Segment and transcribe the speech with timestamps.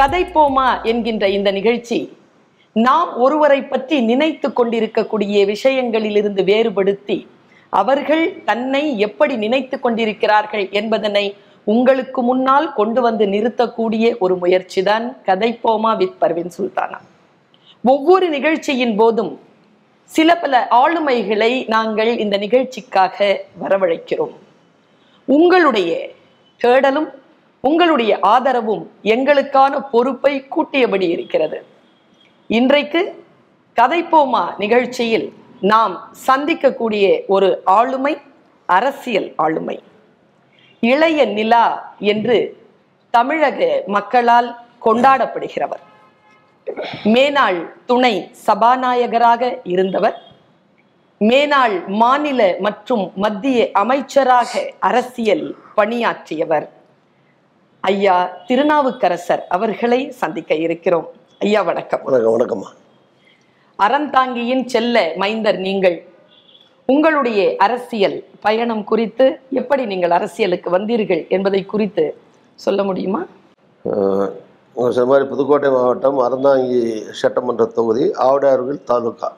[0.00, 1.98] கதைப்போமா என்கின்ற இந்த நிகழ்ச்சி.
[2.72, 7.18] நாம் ஒருவரை பற்றி நினைத்து கொண்டிருக்கக்கூடிய விஷயங்களிலிருந்து வேறுபடுத்தி
[7.70, 11.24] அவர்கள் தன்னை எப்படி நினைத்து கொண்டிருக்கிறார்கள் என்பதனை
[11.64, 16.98] உங்களுக்கு முன்னால் கொண்டு வந்து நிறுத்தக்கூடிய ஒரு முயற்சிதான் கதைப்போமா வித் பர்வின் சுல்தானா.
[17.84, 19.40] ஒவ்வொரு நிகழ்ச்சியின் போதும்
[20.04, 24.34] சில பல ஆளுமைகளை நாங்கள் இந்த நிகழ்ச்சிக்காக வரவழைக்கிறோம்.
[25.24, 26.10] உங்களுடைய
[26.60, 27.10] தேடலும்
[27.60, 31.64] உங்களுடைய ஆதரவும் எங்களுக்கான பொறுப்பை கூட்டியபடி இருக்கிறது.
[32.46, 33.24] இன்றைக்கு
[33.80, 38.16] கதைப்போமா நிகழ்ச்சியில் நாம் சந்திக்கக்கூடிய ஒரு ஆளுமை
[38.66, 39.82] அரசியல் ஆளுமை.
[40.80, 42.66] இளைய நிலா என்று
[43.10, 45.84] தமிழக மக்களால் கொண்டாடப்படுகிறவர்.
[47.04, 50.22] மேனாள் துணை சபாநாயகராக இருந்தவர்.
[51.18, 56.78] மேனாள் மாநில மற்றும் மத்திய அமைச்சராக அரசியல் பணியாற்றியவர்.
[57.88, 58.14] ஐயா
[58.46, 61.06] திருநாவுக்கரசர் அவர்களை சந்திக்க இருக்கிறோம்.
[61.38, 62.00] ஐயா வணக்கம்.
[62.04, 62.64] வணக்கம்
[63.78, 65.96] அறந்தாங்கியின் செல்ல மைந்தர் நீங்கள்.
[66.86, 69.26] உங்களுடைய அரசியல் பயணம் குறித்து
[69.60, 72.04] எப்படி நீங்கள் அரசியலுக்கு வந்தீர்கள் என்பதை குறித்து
[72.54, 73.22] சொல்ல முடியுமா?
[74.74, 76.82] சொன்ன மாதிரி புதுக்கோட்டை மாவட்டம் அறந்தாங்கி
[77.20, 79.30] சட்டமன்ற தொகுதி ஆவடார்கள் தாலுகா.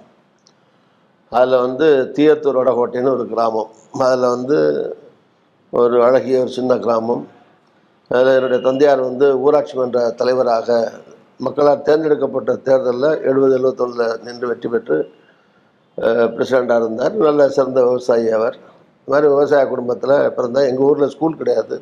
[1.31, 3.71] அதில் வந்து தீயத்தூர் வடகோட்டைன்னு ஒரு கிராமம்.
[4.07, 4.59] அதில் வந்து
[5.71, 7.25] ஒரு அழகிய ஒரு சின்ன கிராமம்.
[8.13, 10.69] என்னுடைய தந்தையார் வந்து ஊராட்சி மன்ற தலைவராக
[11.47, 14.97] மக்களால் தேர்ந்தெடுக்கப்பட்ட தேர்தலில் எழுபது எழுபத்தொன்னில் நின்று வெற்றி பெற்று
[16.35, 17.15] பிரசிடெண்ட்டாக இருந்தார்.
[17.27, 18.57] நல்ல சிறந்த விவசாயி அவர்.
[19.01, 21.77] இது மாதிரி விவசாய குடும்பத்தில் பிறந்தால் எங்கள் ஊரில் ஸ்கூல் கிடையாது.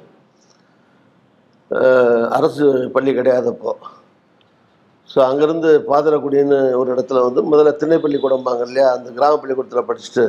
[2.37, 2.65] அரசு
[2.95, 3.89] பள்ளி கிடையாது அப்போது
[5.11, 8.89] ஸோ அங்கேருந்து பாதரக்குடின்னு ஒரு இடத்துல வந்து முதல்ல திண்ணை பள்ளிக்கூடம்பாங்க இல்லையா?
[8.97, 10.25] அந்த கிராம பள்ளிக்கூடத்தில் படிச்சுட்டு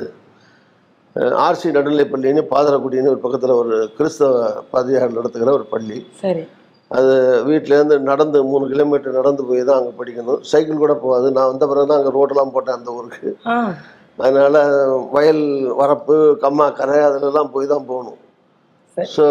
[1.46, 4.34] ஆர்சி நடுநிலைப்பள்ளின்னு பாதரக்குடின்னு ஒரு பக்கத்தில் ஒரு கிறிஸ்தவ
[4.74, 5.98] பாதியார் நடத்துகிற ஒரு பள்ளி.
[6.22, 6.44] சரி.
[6.92, 7.12] அது
[7.48, 10.40] வீட்டிலேருந்து நடந்து மூணு கிலோமீட்டர் நடந்து போய் தான் அங்கே படிக்கணும்.
[10.52, 11.28] சைக்கிள் கூட போகாது.
[11.38, 13.30] நான் வந்த பிறகு தான் அங்கே ரோடெல்லாம் போட்டேன் அந்த ஊருக்கு.
[14.20, 14.60] அதனால்
[15.14, 15.44] வயல்
[15.80, 18.18] வரப்பு கம்மா கரை அதிலெல்லாம் போய் தான் போகணும்.
[18.98, 19.26] ஸோ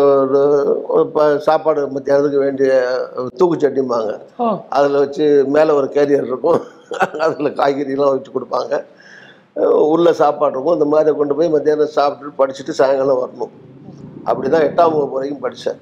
[1.02, 2.70] இப்போ சாப்பாடு மத்தியானத்துக்கு வேண்டிய
[3.40, 4.46] தூக்குச்சட்டிம்பாங்க ஓ.
[4.76, 5.24] அதில் வச்சு
[5.56, 6.60] மேலே ஒரு கேரியர் இருக்கும்.
[7.26, 8.72] அதில் காய்கறிலாம் வச்சு கொடுப்பாங்க.
[9.88, 10.76] உள்ள சாப்பாடு இருக்கும்.
[10.78, 13.54] இந்த மாதிரி கொண்டு போய் மத்தியானம் சாப்பிட்டு படிச்சுட்டு சாயங்காலம் வரணும்.
[14.26, 15.80] அப்படி தான் எட்டாம் வகுப்பு வரைக்கும் படித்தேன்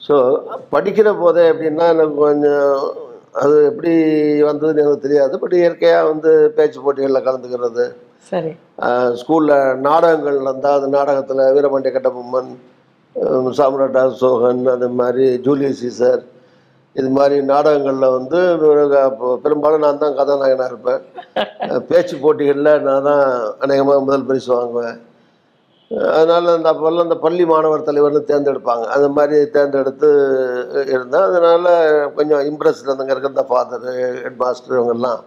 [0.00, 0.14] ஸோ
[0.72, 2.70] படிக்கிற போதே எப்படின்னா எனக்கு கொஞ்சம்
[3.42, 3.92] அது எப்படி
[4.48, 5.34] வந்ததுன்னு எனக்கு தெரியாது.
[5.38, 7.84] பட் இயற்கையாக வந்து பேச்சு போட்டிகளில் கலந்துக்கிறது.
[8.30, 8.52] சரி.
[9.20, 9.54] ஸ்கூலில்
[9.86, 12.50] நாடகங்கள் நடந்தால் அந்த நாடகத்தில் வீரபாண்டிய கட்டபொம்மன்
[13.16, 16.22] அஹ் சாம்ராட் அசோகன் அது மாதிரி ஜூலியஸ் சீசர்
[16.96, 18.38] இது மாதிரி நாடகங்களில் வந்து
[19.44, 21.00] பெரும்பாலும் நான் தான் கதாநாயகனாக இருப்பேன்.
[21.88, 23.24] பேச்சு போட்டிகளில் நான் தான்
[23.58, 24.98] அநேகமாக முதல் பரிசு வாங்குவேன்.
[26.10, 28.84] அதனால் அந்த அப்போல்லாம் அந்த பள்ளி மாணவர் தலைவர்னு தேர்ந்தெடுப்பாங்க.
[28.96, 30.10] அந்த மாதிரி தேர்ந்தெடுத்து
[30.94, 31.26] இருந்தேன்.
[31.28, 31.72] அதனால்
[32.14, 33.88] கொஞ்சம் இம்ப்ரெஸ் இருந்தவங்க இருக்க இந்த ஃபாதர்
[34.22, 35.20] ஹெட் மாஸ்டர் இவங்கெல்லாம்.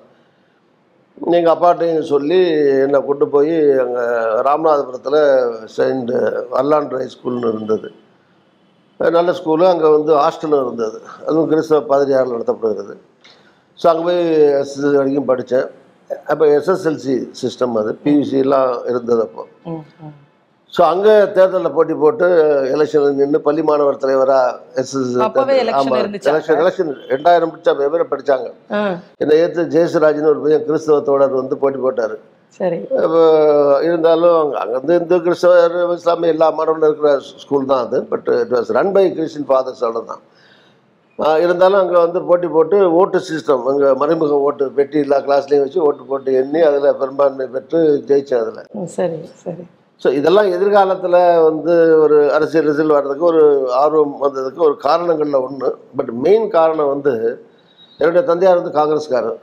[1.34, 2.40] எங்கள் அப்பாட்டையும் சொல்லி
[2.86, 3.54] என்னை கொண்டு போய்
[3.84, 4.06] அங்கே
[4.48, 5.22] ராமநாதபுரத்தில்
[5.78, 6.12] செயின்ட்
[6.50, 7.90] வல்லாண்டு ஹை ஸ்கூல்னு இருந்தது.
[9.00, 10.98] நல்ல ஸ்கூலு அங்கே வந்து ஹாஸ்டலும் இருந்தது.
[11.28, 12.94] அதுவும் கிறிஸ்தவ பாதிரியார் நடத்தப்படுகிறது.
[13.80, 14.22] ஸோ அங்கே போய்
[14.60, 15.68] எஸ்எஸ்எல்சி வரைக்கும் படித்தேன்.
[16.32, 19.44] அப்போ எஸ்எஸ்எல்சி சிஸ்டம் அது பியூசிலாம் இருந்தது அப்போ.
[19.70, 20.14] ம், ம்.
[20.74, 22.28] ஸோ அங்கே தேர்தலில் போட்டி போட்டு
[22.74, 24.48] எலெக்ஷனில் நின்று பள்ளி மாணவர் தலைவராக
[25.62, 26.00] election ஆமாம்?
[26.30, 28.48] எலெக்ஷன் எலெக்ஷன் ரெண்டாயிரம் படித்தா பேர் படித்தாங்க
[29.22, 32.16] என்னை ஏற்று ஜெயசுராஜ்னு ஒரு பையன் கிறிஸ்தவ தோழர் வந்து போட்டி போட்டார்.
[32.60, 32.78] சரி.
[33.88, 37.12] இருந்தாலும் அங்கே அங்கேருந்து இந்து கிறிஸ்தவர் இஸ்லாமிய எல்லா மாணவர்களும் இருக்கிற
[37.42, 37.98] ஸ்கூல் தான் அது.
[38.12, 39.84] But it was run by Christian fathers
[41.20, 45.86] ஆஹ் இருந்தாலும் அங்கே வந்து போட்டி போட்டு ஓட்டு சிஸ்டம் அங்கே மறைமுக ஓட்டு பெட்டி எல்லா கிளாஸ்லேயும் வச்சு
[45.86, 47.80] ஓட்டு போட்டு எண்ணி அதில் பெரும்பான்மை பெற்று
[48.10, 48.64] ஜெயித்தேன் அதில்.
[48.96, 49.64] சரி சரி.
[50.02, 51.18] ஸோ இதெல்லாம் எதிர்காலத்தில்
[51.48, 53.44] வந்து ஒரு அரசியல் ரிசல்ட் வர்றதுக்கு ஒரு
[53.80, 57.14] ஆர்வம் வந்ததுக்கு ஒரு காரணங்களில் ஒன்று பட் மெயின் காரணம் வந்து
[58.00, 59.40] என்னுடைய தந்தையார் வந்து காங்கிரஸ்காரர்.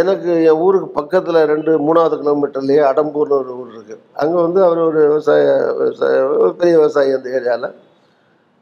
[0.00, 5.00] எனக்கு என் ஊருக்கு பக்கத்தில் ரெண்டு மூணாவது கிலோமீட்டர்லேயே அடம்பூர்னு ஒரு ஊர் இருக்குது அங்கே வந்து அவர் ஒரு
[5.06, 5.46] விவசாய
[5.80, 6.20] விவசாய
[6.60, 7.68] பெரிய விவசாயி அந்த ஏரியாவில்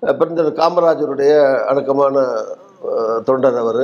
[0.03, 1.33] பிறந்தது காமராஜருடைய
[1.71, 2.17] அடக்கமான
[3.29, 3.82] தொண்டர் அவர்.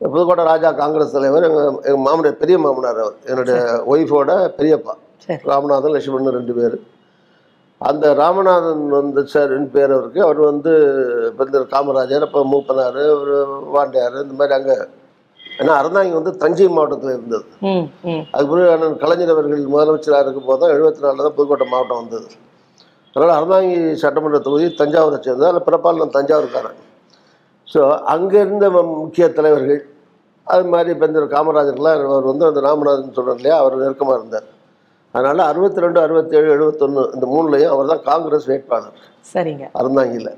[0.00, 3.16] புதுக்கோட்டை ராஜா காங்கிரஸ் தலைவர் எங்கள் எங்கள் மாமனுடைய பெரிய மாமனார் அவர்.
[3.30, 3.58] என்னுடைய
[3.92, 4.94] ஒய்ஃபோட பெரியப்பா.
[5.50, 6.76] ராமநாதன் லட்சுமணன் ரெண்டு பேர்.
[7.80, 10.20] அந்த ராமநாதன் வந்து சார் ரெண்டு பேர் அவருக்கு.
[10.26, 10.72] அவர் வந்து
[11.38, 13.36] பிறந்தர் காமராஜர் அப்போ மூப்பனார் ஒரு
[13.76, 14.76] வாண்டியார் இந்த மாதிரி அங்கே
[15.60, 17.44] ஏன்னா அறந்தாங்கி வந்து தஞ்சை மாவட்டத்தில் இருந்தது.
[18.34, 22.28] அதுக்கு பிறகு அண்ணன் கலைஞர் அவர்கள் முதலமைச்சராக இருக்கும் போது தான் எழுபத்தி நாலில் தான் புதுக்கோட்டை மாவட்டம் வந்தது.
[23.14, 25.48] அதனால் அறந்தாங்கி சட்டமன்ற தொகுதி தஞ்சாவூரை சேர்ந்தது.
[25.50, 26.78] அதில் பிறப்பால் நான் தஞ்சாவூர்காரன்.
[27.72, 27.80] ஸோ
[28.14, 28.66] அங்கே இருந்த
[29.02, 29.82] முக்கிய தலைவர்கள்
[30.46, 34.46] அது மாதிரி பெருந்தர் காமராஜர்லாம் அவர் வந்து அந்த ராமநாதன் சொல்கிறார் இல்லையா அவர் நெருக்கமாக இருந்தார்.
[35.14, 38.96] அதனால் அறுபத்தி ரெண்டு அறுபத்தேழு எழுபத்தொன்று இந்த மூணுலையும் அவர் தான் காங்கிரஸ் வேட்பாளர்.
[39.32, 39.64] சரிங்க.
[39.80, 40.32] அறந்தாங்கியில்.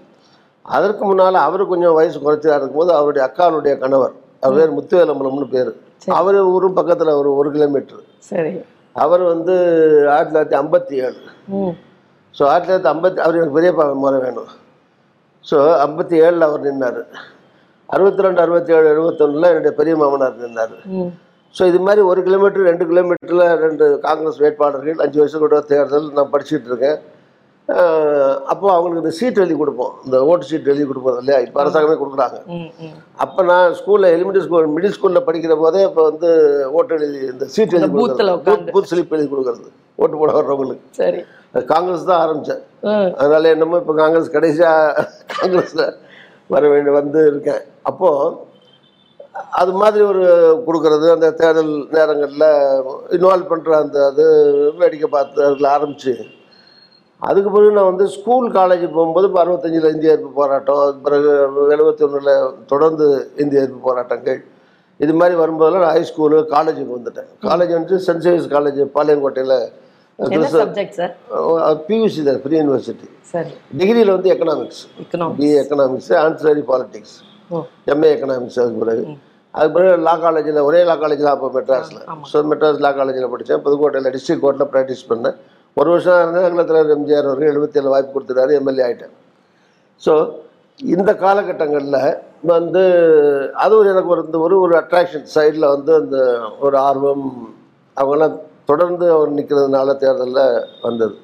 [0.76, 5.72] அதற்கு முன்னால் அவர் கொஞ்சம் வயசு குறைச்சா இருக்கும்போது அவருடைய அக்காவுடைய கணவர் அவர் பேர் முத்துவேலம்பலம்னு பேர்.
[6.20, 8.52] அவர் ஊரும் பக்கத்தில் ஒரு ஒரு கிலோமீட்டர் சரி.
[8.96, 9.54] அவர் வந்து
[10.14, 11.20] ஆயிரத்தி தொள்ளாயிரத்தி ஐம்பத்தி ஏழு.
[12.34, 14.50] ஸோ ஆயிரத்தி தொள்ளாயிரத்தி ஐம்பத்தி அவர் எனக்கு பெரியப்பா முறை வேணும்.
[15.50, 17.00] ஸோ ஐம்பத்தி ஏழில் அவர் நின்னார்.
[17.88, 20.76] அறுபத்தி ரெண்டு அறுபத்தி ஏழு எழுபத்தொன்னில் என்னுடைய பெரிய மாமனார் நின்னார்.
[21.56, 26.32] ஸோ இது மாதிரி ஒரு கிலோமீட்டர் ரெண்டு கிலோமீட்டரில் ரெண்டு காங்கிரஸ் வேட்பாளர்கள் அஞ்சு வருஷம் கூட தேர்தல் நான்
[26.34, 26.98] படிச்சுட்டு இருக்கேன்.
[28.52, 29.92] அப்போ அவங்களுக்கு இந்த சீட் எழுதி கொடுப்போம்.
[30.06, 31.38] இந்த ஓட்டு சீட் எழுதி கொடுப்போம் இல்லையா?
[31.46, 32.38] இப்போ அரசாங்கமே கொடுக்குறாங்க.
[33.24, 36.30] அப்போ நான் ஸ்கூலில் எலிமெண்ட்ரி ஸ்கூல் மிடில் ஸ்கூலில் படிக்கிற போதே இப்போ வந்து
[36.78, 38.72] ஓட்டு எழுதி இந்த சீட் எழுதி கொடுக்குறது.
[38.74, 39.68] பூத் ஸ்லிப் எழுதி கொடுக்குறது.
[40.02, 40.86] ஓட்டு போட வர்றவங்களுக்கு.
[41.00, 41.20] சரி.
[41.72, 42.62] காங்கிரஸ் தான் ஆரம்பித்தேன்
[43.20, 45.84] அதனால என்னமோ இப்போ காங்கிரஸ் கடைசியாக காங்கிரஸில்
[46.54, 47.62] வர வேண்டி வந்து இருக்கேன்.
[47.90, 48.50] அப்போது
[49.60, 50.24] அது மாதிரி ஒரு
[50.66, 52.48] கொடுக்கறது அந்த தேர்தல் நேரங்களில்
[53.16, 54.24] இன்வால்வ் பண்ணுற அந்த அது
[54.80, 56.12] வேடிக்கை பார்த்து அதில் ஆரம்பிச்சு
[57.28, 61.30] அதுக்கு பிறகு நான் வந்து ஸ்கூல் காலேஜ் போகும்போது இப்போ அறுபத்தஞ்சில் இந்திய எதிர்ப்பு போராட்டம் அதுக்கு பிறகு
[61.74, 62.32] எழுபத்தி ஒன்றில்
[62.72, 63.06] தொடர்ந்து
[63.42, 64.40] இந்திய எதிர்ப்பு போராட்டங்கள்.
[65.04, 67.28] இது மாதிரி வரும்போதெல்லாம் நான் ஹைஸ்கூலு காலேஜுக்கு வந்துட்டேன்.
[67.48, 69.56] காலேஜ் வந்து சென்ட் சேவியர்ஸ் காலேஜ் பாளையங்கோட்டையில்
[71.88, 73.52] பியூசி தான் ப்ரீ யூனிவர்சிட்டி சரி.
[73.78, 77.14] டிகிரியில் வந்து economics economic BA economics ancillary politics
[77.94, 79.04] MA economics அதுக்கு பிறகு.
[79.54, 80.94] அதுக்கு பிறகு லா காலேஜில் ஒரே லா.
[81.04, 82.02] காலேஜில் அப்போ மெட்ராஸில்
[82.32, 83.62] ஸோ மெட்ராஸ் லா காலேஜில் படித்தேன்.
[83.66, 85.36] புதுக்கோட்டையில் டிஸ்ட்ரிக்ட் கோர்ட்டில் ப்ராக்டிஸ் பண்ணேன்.
[85.76, 89.14] ஒரு வருஷம் இருந்தேன் அகிலத்தில் எம்ஜிஆர் அவர்கள் எழுபத்தேழு வாய்ப்பு கொடுத்துட்டாரு எம்எல்ஏ ஆகிட்டேன்
[90.02, 90.14] ஸோ
[90.80, 92.00] இந்த காலகட்டங்களில்
[92.52, 92.82] வந்து
[93.64, 96.16] அது ஒரு எனக்கு ஒரு இந்த ஒரு ஒரு அட்ராக்ஷன் சைடில் வந்து அந்த
[96.60, 97.26] ஒரு ஆர்வம்
[97.96, 98.36] அவங்கெல்லாம்
[98.70, 100.44] தொடர்ந்து அவர் நிற்கிறதுனால தேர்தலில்
[100.82, 101.14] வந்தது.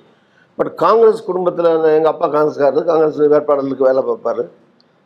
[0.58, 1.68] பட் காங்கிரஸ் குடும்பத்தில்
[1.98, 4.42] எங்கள் அப்பா காங்கிரஸ்காரர் காங்கிரஸ் வேட்பாளர்களுக்கு வேலை பார்ப்பார்.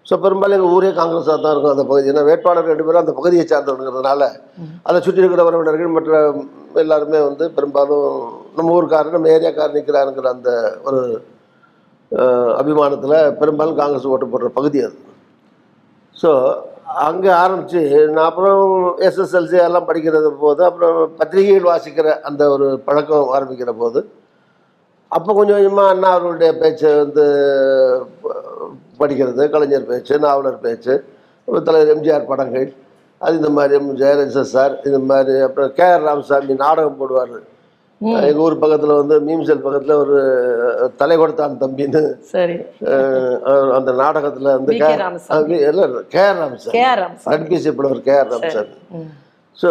[0.07, 2.07] ஸோ பெரும்பாலும் எங்கள் ஊரே காங்கிரஸாக தான் இருக்கும் அந்த பகுதி.
[2.13, 4.23] ஏன்னா வேட்பாளர் ரெண்டு பேரும் அந்த பகுதியை சார்ந்தவங்கிறதுனால
[4.89, 6.23] அதை சுற்றி இருக்கிற உறவினர்கள் மற்ற
[6.85, 8.09] எல்லாருமே வந்து பெரும்பாலும்
[8.53, 10.51] நம்ம ஊருக்காரர் நம்ம ஏரியாக்காரர் நிற்கிறாருங்கிற அந்த
[10.85, 11.01] ஒரு
[12.59, 14.97] அபிமானத்தில் பெரும்பாலும் காங்கிரஸ் ஓட்டு போடுற பகுதி அது.
[16.17, 16.31] ஸோ
[17.07, 18.65] அங்கே ஆரம்பித்து நான் அப்புறம்
[19.07, 24.01] எஸ்எஸ்எல்சி எல்லாம் படிக்கிறது போது அப்புறம் பத்திரிகைகள் வாசிக்கிற அந்த ஒரு பழக்கம் ஆரம்பிக்கிற போது
[25.13, 27.25] அப்போ கொஞ்சம் கொஞ்சமாக அண்ணா அவர்களுடைய பேச்சை வந்து
[28.23, 28.37] ப-
[29.01, 30.95] படிக்கிறது கலைஞர் பேச்சு நாவலர் பேச்சு
[31.65, 32.69] தலைவர் எம்ஜிஆர் படங்கள்
[33.21, 37.35] அது இந்த மாதிரி எம் ஜெயலலிதா சார் இந்த மாதிரி அப்புறம் கே ஆர் ராமசாமி நாடகம் போடுவார்.
[38.29, 40.17] எங்கள் ஊர் பக்கத்தில் வந்து மீம்சல் பக்கத்தில் ஒரு
[41.01, 42.03] தலை கொடுத்தான் தம்பின்னு.
[42.33, 42.57] சரி.
[43.79, 44.73] அந்த நாடகத்தில் வந்து.
[45.71, 45.85] இல்லை
[46.15, 46.75] கே ஆர் ராமசாமி.
[47.35, 48.75] நட்பீசை புலவர் கே ஆர் ராமசாமி.
[49.59, 49.71] ஸோ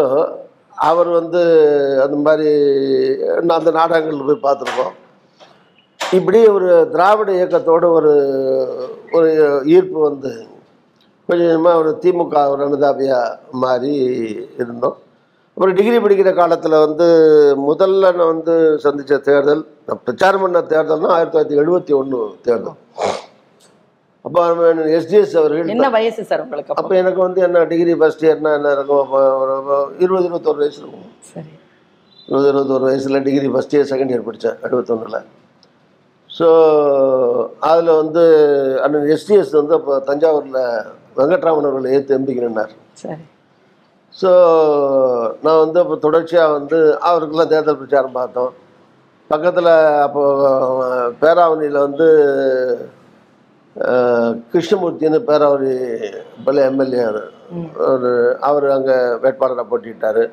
[0.89, 1.41] அவர் வந்து
[2.05, 2.49] அந்த மாதிரி
[3.57, 4.95] அந்த நாடகங்கள் போய் பார்த்துருக்கோம்.
[5.99, 8.13] இப்படி ஒரு திராவிட இயக்கத்தோட ஒரு
[9.17, 9.29] ஒரு
[9.75, 10.31] ஈர்ப்பு வந்து
[11.29, 13.93] கொஞ்சம் கொஞ்சமாக ஒரு திமுக ஒரு அனுதாபியாக மாறி
[14.61, 14.97] இருந்தோம்.
[15.61, 17.07] அப்புறம் டிகிரி படிக்கிற காலத்தில் வந்து
[17.65, 18.53] முதல்ல நான் வந்து
[18.85, 22.77] சந்தித்த தேர்தல் நான் பிரச்சாரம் பண்ண தேர்தல்னா ஆயிரத்தி தொள்ளாயிரத்தி எழுபத்தி ஒன்று தேர்தல்.
[24.25, 24.39] அப்போ
[24.99, 26.93] எஸ்டிஎஸ் அவர்கள் என்ன வயசு சார் உங்களுக்கு அப்போ?
[27.01, 29.13] எனக்கு வந்து என்ன டிகிரி ஃபஸ்ட் இயர்னா என்ன இருக்கும்?
[30.05, 31.07] இருபது இருபத்தொரு வயசு இருக்கும்.
[31.31, 31.51] சரி.
[32.27, 35.19] இருபது இருபத்தொரு வயசில் degree first year second year படித்தேன் எழுபத்தொன்னில்
[36.29, 36.47] ஸோ
[37.69, 38.23] அதில் வந்து
[38.85, 40.63] அண்ணன் எஸ்டிஎஸ் வந்து அப்போ தஞ்சாவூரில்
[41.19, 42.73] வெங்கட்ராமன் அவர்களை ஏற்று எம்பிக்கிறார்
[43.03, 43.23] சரி.
[44.19, 44.31] ஸோ
[45.43, 46.77] நான் வந்து அப்போ தொடர்ச்சியாக வந்து
[47.09, 48.51] அவருக்கெல்லாம் தேர்தல் பிரச்சாரம் பார்த்தோம்.
[49.29, 49.71] பக்கத்தில்
[50.05, 50.23] அப்போ
[51.21, 52.07] பேராவணியில் வந்து
[54.53, 55.73] கிருஷ்ணமூர்த்தின்னு பேராவணி
[56.45, 57.03] பழைய எம்எல்ஏ
[57.91, 58.11] ஒரு
[58.49, 60.23] அவர் அங்கே வேட்பாளராக போட்டிட்டார்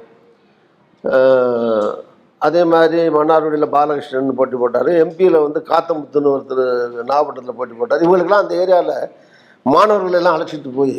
[2.46, 4.90] அதே மாதிரி மன்னார்குடியில் பாலகிருஷ்ணன் போட்டி போட்டார்.
[5.04, 6.66] எம்பியில் வந்து காத்தமுத்துன்னு ஒருத்தர்
[7.10, 8.04] நாகப்பட்டினத்தில் போட்டி போட்டார்.
[8.04, 9.10] இவங்களுக்கெல்லாம் அந்த ஏரியாவில்
[9.66, 10.94] மாணவர்கள் எல்லாம் அழைச்சிட்டு போய்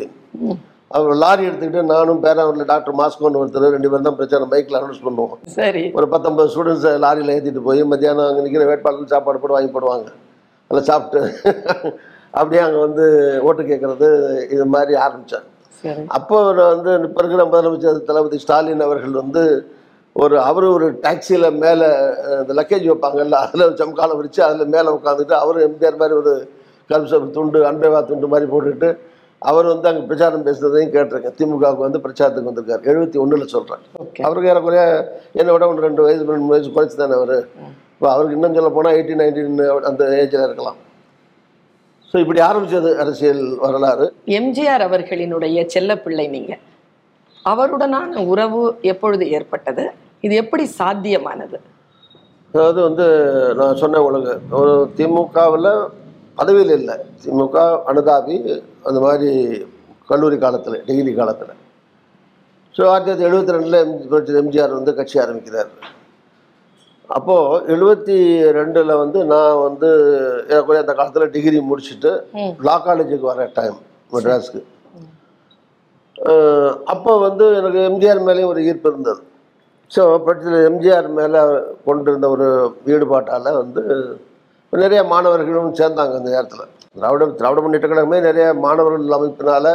[0.91, 5.33] அவர் லாரி எடுத்துக்கிட்டு நானும் பேராவூரில் டாக்டர் மாஸ்கோன்னு ஒருத்தர் ரெண்டு பேரும் தான் பிரச்சனை பைக்கில் அனௌன்ஸ் பண்ணுவோம்.
[5.57, 5.83] சரி.
[5.97, 10.07] ஒரு பத்தொன்பது ஸ்டூடெண்ட்ஸை லாரியில் ஏற்றிட்டு போய் மத்தியானம் அங்கே நிற்கிற வேட்பாளர்கள் சாப்பாடு போட்டு வாங்கி போடுவாங்க.
[10.71, 11.19] அதில் சாப்பிட்டு
[12.33, 13.05] அப்படியே அங்கே வந்து
[13.47, 14.07] ஓட்டு கேட்குறது
[14.55, 15.45] இது மாதிரி ஆரம்பித்தேன்
[16.17, 19.43] அப்போ நான் வந்து இப்போ இருக்கிற முதலமைச்சர் தளபதி ஸ்டாலின் அவர்கள் வந்து
[20.15, 21.87] ஒரு அவர் ஒரு டாக்ஸியில் மேலே
[22.39, 26.33] இந்த லக்கேஜ் வைப்பாங்கல்ல அதில் சம்காலம் விரித்து அதில் மேலே உட்காந்துட்டு அவர் எம்ஜிஆர் மாதிரி ஒரு
[26.89, 28.89] கல்சப் துண்டு அன்பேவா துண்டு மாதிரி போட்டுக்கிட்டு
[29.41, 32.81] அவர் வந்து அங்கே பிரச்சாரம் பேசுனதையும் கேட்டிருக்கேன் திமுகவுக்கு வந்து பிரச்சாரத்துக்கு வந்திருக்காரு.
[32.91, 33.83] எழுபத்தி ஒன்றில் சொல்கிறேன்
[34.27, 34.83] அவருக்கு ஏறக்குறைய
[35.39, 37.35] என்னை விட ஒன்று ரெண்டு வயசு ரெண்டு வயசு குறைச்சி தானே அவர்
[37.93, 40.77] இப்போ அவருக்கு இன்னும் சொல்ல போனால் எயிட்டீன் நைன்டீன் அந்த ஏஜில் இருக்கலாம்.
[42.11, 44.05] ஸோ இப்படி ஆரம்பித்தது அரசியல் வரலாறு.
[44.37, 46.53] எம்ஜிஆர் அவர்களினுடைய செல்லப்பிள்ளை நீங்க.
[47.45, 49.83] அவருடனான உறவு எப்பொழுது ஏற்பட்டது?
[50.25, 51.57] இது எப்படி சாத்தியமானது?
[52.53, 53.05] அதாவது வந்து
[53.59, 55.71] நான் சொன்னேன் உங்களுக்கு ஒரு திமுகவில்
[56.39, 56.95] பதவியில் இல்லை.
[57.23, 57.57] திமுக
[57.91, 58.37] அனுதாபி
[58.87, 59.31] அந்த மாதிரி
[60.11, 61.53] கல்லூரி காலத்தில் டிகிரி காலத்தில்.
[62.75, 65.71] ஸோ ஆயிரத்தி தொள்ளாயிரத்தி எழுபத்தி ரெண்டில் எம்ஜிஆர் வந்து கட்சி ஆரம்பிக்கிறார்.
[67.17, 68.17] அப்போது எழுபத்தி
[68.57, 69.89] ரெண்டில் வந்து நான் வந்து
[70.53, 72.11] ஏறக்குறைய அந்த காலத்தில் டிகிரி முடிச்சுட்டு.
[72.67, 73.77] லா காலேஜுக்கு வர டைம்
[74.13, 74.61] மெட்ராஸ்க்கு.
[76.93, 79.21] அப்போ வந்து எனக்கு எம்ஜிஆர் மேலேயும் ஒரு ஈர்ப்பு இருந்தது.
[79.91, 81.41] ஸோ பட்சத்தில் எம்ஜிஆர் மேலே
[81.87, 82.47] கொண்டிருந்த ஒரு
[82.93, 83.83] ஈடுபாட்டால் வந்து
[84.73, 86.65] நிறைய மாணவர்களும் சேர்ந்தாங்க அந்த நேரத்தில்.
[86.97, 89.65] திராவிட திராவிட முன்னேற்ற கழகமே நிறைய மாணவர்கள் அமைப்பினால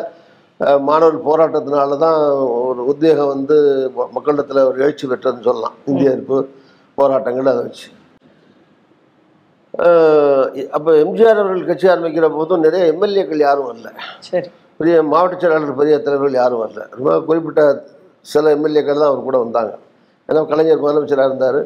[0.88, 2.18] மாணவர் போராட்டத்தினால தான்
[2.68, 3.56] ஒரு உத்வேகம் வந்து
[4.16, 5.76] மக்களிடத்தில் ஒரு எழுச்சி பெற்றதுன்னு சொல்லலாம்.
[5.90, 6.38] இந்திய எதிர்ப்பு
[6.98, 7.86] போராட்டங்கள் அதை வச்சு.
[10.76, 13.90] அப்போ எம்ஜிஆர் அவர்கள் கட்சி ஆரம்பிக்கிற போதும் நிறைய எம்எல்ஏக்கள் யாரும் வரல.
[14.28, 14.48] சரி.
[14.80, 16.84] பெரிய மாவட்ட செயலாளர் பெரிய தலைவர்கள் யாரும் வரல.
[16.96, 17.62] ரொம்ப குறிப்பிட்ட
[18.32, 19.72] சில எம்எல்ஏக்கள் தான் அவர் கூட வந்தாங்க.
[20.28, 21.60] ஏன்னா கலைஞர் முதலமைச்சராக இருந்தார்.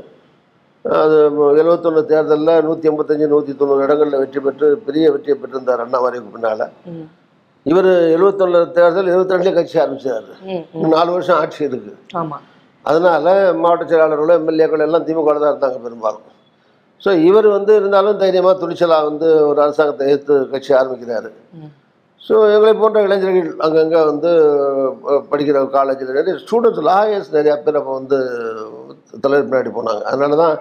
[0.96, 1.16] அது
[1.60, 6.64] எழுபத்தொன்று தேர்தலில் நூற்றி எண்பத்தஞ்சு நூற்றி தொண்ணூறு இடங்களில் வெற்றி பெற்று பெரிய வெற்றியை பெற்றிருந்தார் அண்ணா மறைவுக்கு பின்னால்.
[7.70, 10.28] இவர் எழுபத்தொன்று தேர்தல் எழுபத்தி ரெண்டுலேயே கட்சி ஆரம்பிச்சார்.
[10.94, 12.36] நாலு வருஷம் ஆட்சி இருக்குது ஆமா.
[12.84, 16.24] அதனால மாவட்ட செயலாளர்களும் எம்எல்ஏக்கள் எல்லாம் திமுக தான் இருந்தாங்க பெரும்பாலும்.
[17.02, 21.30] ஸோ இவர் வந்து இருந்தாலும் தைரியமாக துணிச்சலாக வந்து ஒரு அரசாங்கத்தை எதிர்த்து கட்சி ஆரம்பிக்கிறாரு.
[22.22, 24.30] ஸோ எங்களை போன்ற இளைஞர்கள் அங்கங்கே வந்து
[25.30, 28.18] படிக்கிற காலேஜில் நிறைய ஸ்டூடெண்ட்ஸ் லாயர்ஸ் நிறையா பேர் அப்போ வந்து
[29.24, 30.02] தலைவர் பின்னாடி போனாங்க.
[30.10, 30.56] அதனால தான்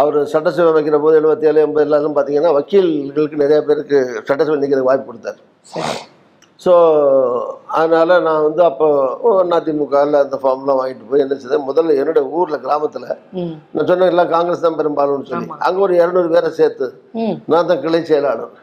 [0.00, 5.10] அவர் சட்டசபை வைக்கிற போது எழுபத்தி ஏழு எண்பது எல்லாரும் பார்த்தீங்கன்னா வக்கீல்களுக்கு நிறைய பேருக்கு சட்டசபை நிற்கிறதுக்கு வாய்ப்பு
[5.10, 5.40] கொடுத்தாரு.
[6.64, 6.72] ஸோ
[7.78, 8.86] அதனால் நான் வந்து அப்போ
[9.56, 11.64] அதிமுகவில் அந்த ஃபார்ம்லாம் வாங்கிட்டு போய் என்ன செய்தேன்?
[11.68, 13.06] முதல்ல என்னோட ஊரில் கிராமத்தில்
[13.74, 15.58] நான் சொன்ன எல்லாம் காங்கிரஸ் தான் பெரும்பாலும்னு சொல்லி.
[15.66, 16.88] அங்கே ஒரு இரநூறு பேரை சேர்த்து
[17.52, 18.54] நான் தான் கிளை செயலாளர்.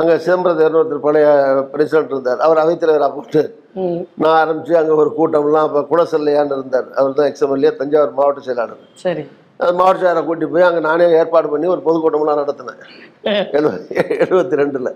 [0.00, 1.28] அங்கே சிதம்பரத்தில் ஒருத்தர் பழைய
[1.74, 2.44] பிரசிடண்ட் இருந்தார்.
[2.46, 3.42] அவர் அவைத்தலைவராக போட்டு
[4.22, 6.88] நான் ஆரம்பித்து அங்கே ஒரு கூட்டம்லாம் அப்போ குலசல்லையான்னு இருந்தார்.
[7.00, 8.82] அவர் தான் எக்ஸ்எம்எல்ஏ தஞ்சாவூர் மாவட்ட செயலாளர்.
[9.06, 9.24] சரி.
[9.78, 12.82] மாவட்ட செயலரை கூட்டி போய் அங்கே நானே ஏற்பாடு பண்ணி ஒரு பொதுக்கூட்டம்லாம் நடத்தினேன்.
[13.56, 13.80] எழுபது
[14.24, 14.90] எழுபத்தி ரெண்டில்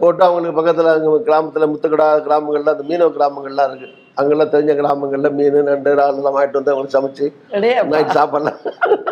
[0.00, 5.58] போட்டு அவங்களுக்கு பக்கத்தில் அங்கே கிராமத்தில் முத்துக்கடா கிராமங்கள்லாம் அந்த மீனவ கிராமங்கள்லாம் இருக்குது அங்கெல்லாம் தெரிஞ்ச கிராமங்களில் மீன்
[5.68, 7.26] நண்டு இறால்லாம் வாங்கிட்டு வந்து அவங்களுக்கு சமைச்சு
[7.56, 8.60] அடே நைட் சாப்பாடுலாம்.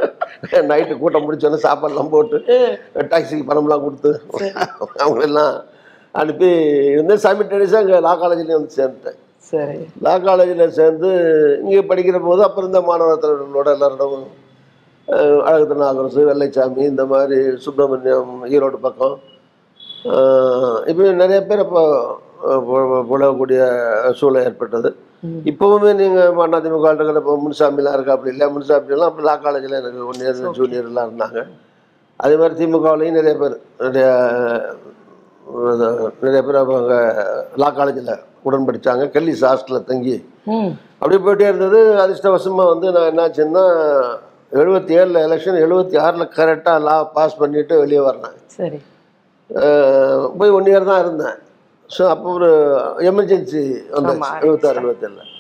[0.71, 2.39] நைட்டு கூட்டம் முடிச்சோன்னே சாப்பாடுலாம் போட்டு
[3.13, 4.11] டாக்ஸிக்கு பணம்லாம் கொடுத்து
[5.03, 5.55] அவங்களெல்லாம்
[6.15, 6.49] அனுப்பி
[6.95, 7.23] இருந்தேன்.
[7.27, 9.19] சைமில்டேனியஸாக அங்கே லா காலேஜ்லேயும் வந்து சேர்ந்துட்டேன்.
[9.47, 9.79] சரி.
[10.05, 11.09] லா காலேஜில் சேர்ந்து
[11.63, 14.27] இங்கே படிக்கிற போது அப்போ இருந்த மாணவர் தலைவர்களோட எல்லாரோடும்
[15.09, 19.17] அஹ், அழகு திருநாகரசு வெள்ளைச்சாமி இந்த மாதிரி சுப்பிரமணியம் ஈரோடு பக்கம்.
[20.87, 21.83] இப்போ நிறைய பேர் இப்போ
[23.09, 23.61] புலகக்கூடிய
[24.19, 24.91] சூழல் ஏற்பட்டது.
[25.51, 26.27] இப்போவுமே நீங்கள்
[26.57, 28.17] அதிமுக இருக்கிற இப்போ முன்சாமிலாம் இருக்கா?
[28.17, 28.49] அப்படி இல்லை.
[28.55, 31.41] முன்சாமிலாம் அப்போ லா காலேஜில் எனக்கு ஒன் இயர் ஜூனியர்லாம் இருந்தாங்க.
[32.21, 34.07] அதே மாதிரி திமுகவிலையும் நிறைய பேர் நிறைய
[36.21, 36.99] நிறைய பேர் அப்போ அங்கே
[37.63, 38.13] லா காலேஜில்
[38.43, 40.17] உடன் படித்தாங்க கெல்லிஸ் ஹாஸ்டலில் தங்கி.
[40.49, 40.71] ம்.
[41.01, 41.79] அப்படியே போயிட்டே இருந்தது.
[42.03, 43.65] அதிர்ஷ்டவசமாக வந்து நான் என்னாச்சுன்னா
[44.53, 48.79] எழுபத்தி ஏழில் எலெக்ஷன் எழுபத்தி ஆறில் கரெக்டாக லா பாஸ் பண்ணிவிட்டு வெளியே வரேன் சரி.
[50.39, 51.37] போய் ஒன் இயர் தான் இருந்தேன்.
[51.91, 52.51] ஸோ அப்போ ஒரு
[53.11, 53.61] எமர்ஜென்சி
[53.97, 54.31] வந்தாச்சு.
[54.45, 55.33] எழுபத்தாறு எழுபத்தேழில்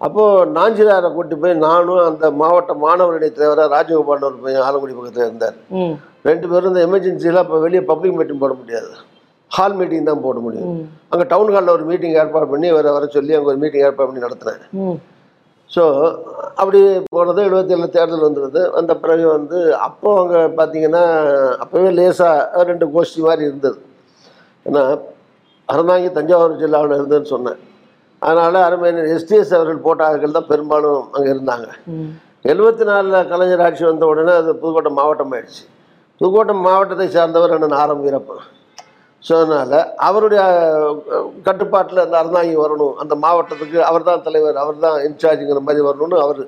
[0.00, 5.56] அப்போது நாஞ்சிலாரை கூட்டி போய் நானும் அந்த மாவட்ட மாணவருடைய தலைவராக ராஜகோபால் ஒரு பையன் ஆலங்குடி பக்கத்தில் இருந்தார்.
[6.24, 8.90] ரெண்டு பேரும் இந்த எமர்ஜென்சியில் அப்போ வெளியே பப்ளிக் மீட்டிங் போட முடியாது.
[9.50, 10.78] ஹால் மீட்டிங் தான் போட முடியும்.
[11.10, 14.26] அங்கே டவுன் ஹாலில் ஒரு மீட்டிங் ஏற்பாடு பண்ணி வர வர சொல்லி அங்கே ஒரு மீட்டிங் ஏற்பாடு பண்ணி
[14.26, 14.98] நடத்தினேன்
[15.74, 15.82] ஸோ
[16.60, 16.80] அப்படி
[17.14, 21.04] போனது எழுபத்தி ஏழு தேர்தல் வந்துடுது வந்த பிறகு வந்து அப்போ அங்கே பார்த்தீங்கன்னா
[21.62, 23.78] அப்போவே லேசாக ரெண்டு கோஷ்டி மாதிரி இருந்தது.
[24.66, 24.82] ஏன்னா
[25.68, 27.58] அறந்தாங்கி தஞ்சாவூர் ஜில்லாவில் இருந்ததுன்னு சொன்னேன்.
[28.22, 31.66] அதனால் அருமையான எஸ்டிஎஸ் அவர்கள் போட்ட ஆட்கள் தான் பெரும்பாலும் அங்கே இருந்தாங்க.
[32.52, 35.64] எழுபத்தி நாலில் கலைஞர் ஆட்சி வந்த உடனே அது புதுக்கோட்டை மாவட்டம் ஆயிடுச்சு.
[36.20, 38.44] புதுக்கோட்டை மாவட்டத்தை சார்ந்தவர் அண்ணன் ஆரம் வீரப்பன்.
[39.22, 40.42] ஸோ அதனால் அவருடைய
[41.46, 42.94] கட்டுப்பாட்டில் அந்த அறந்தாங்கி வரணும்.
[43.02, 46.44] அந்த மாவட்டத்துக்கு அவர் தான் தலைவர் அவர் தான் இன்சார்ஜுங்கிற மாதிரி வரணும்னு அவர்.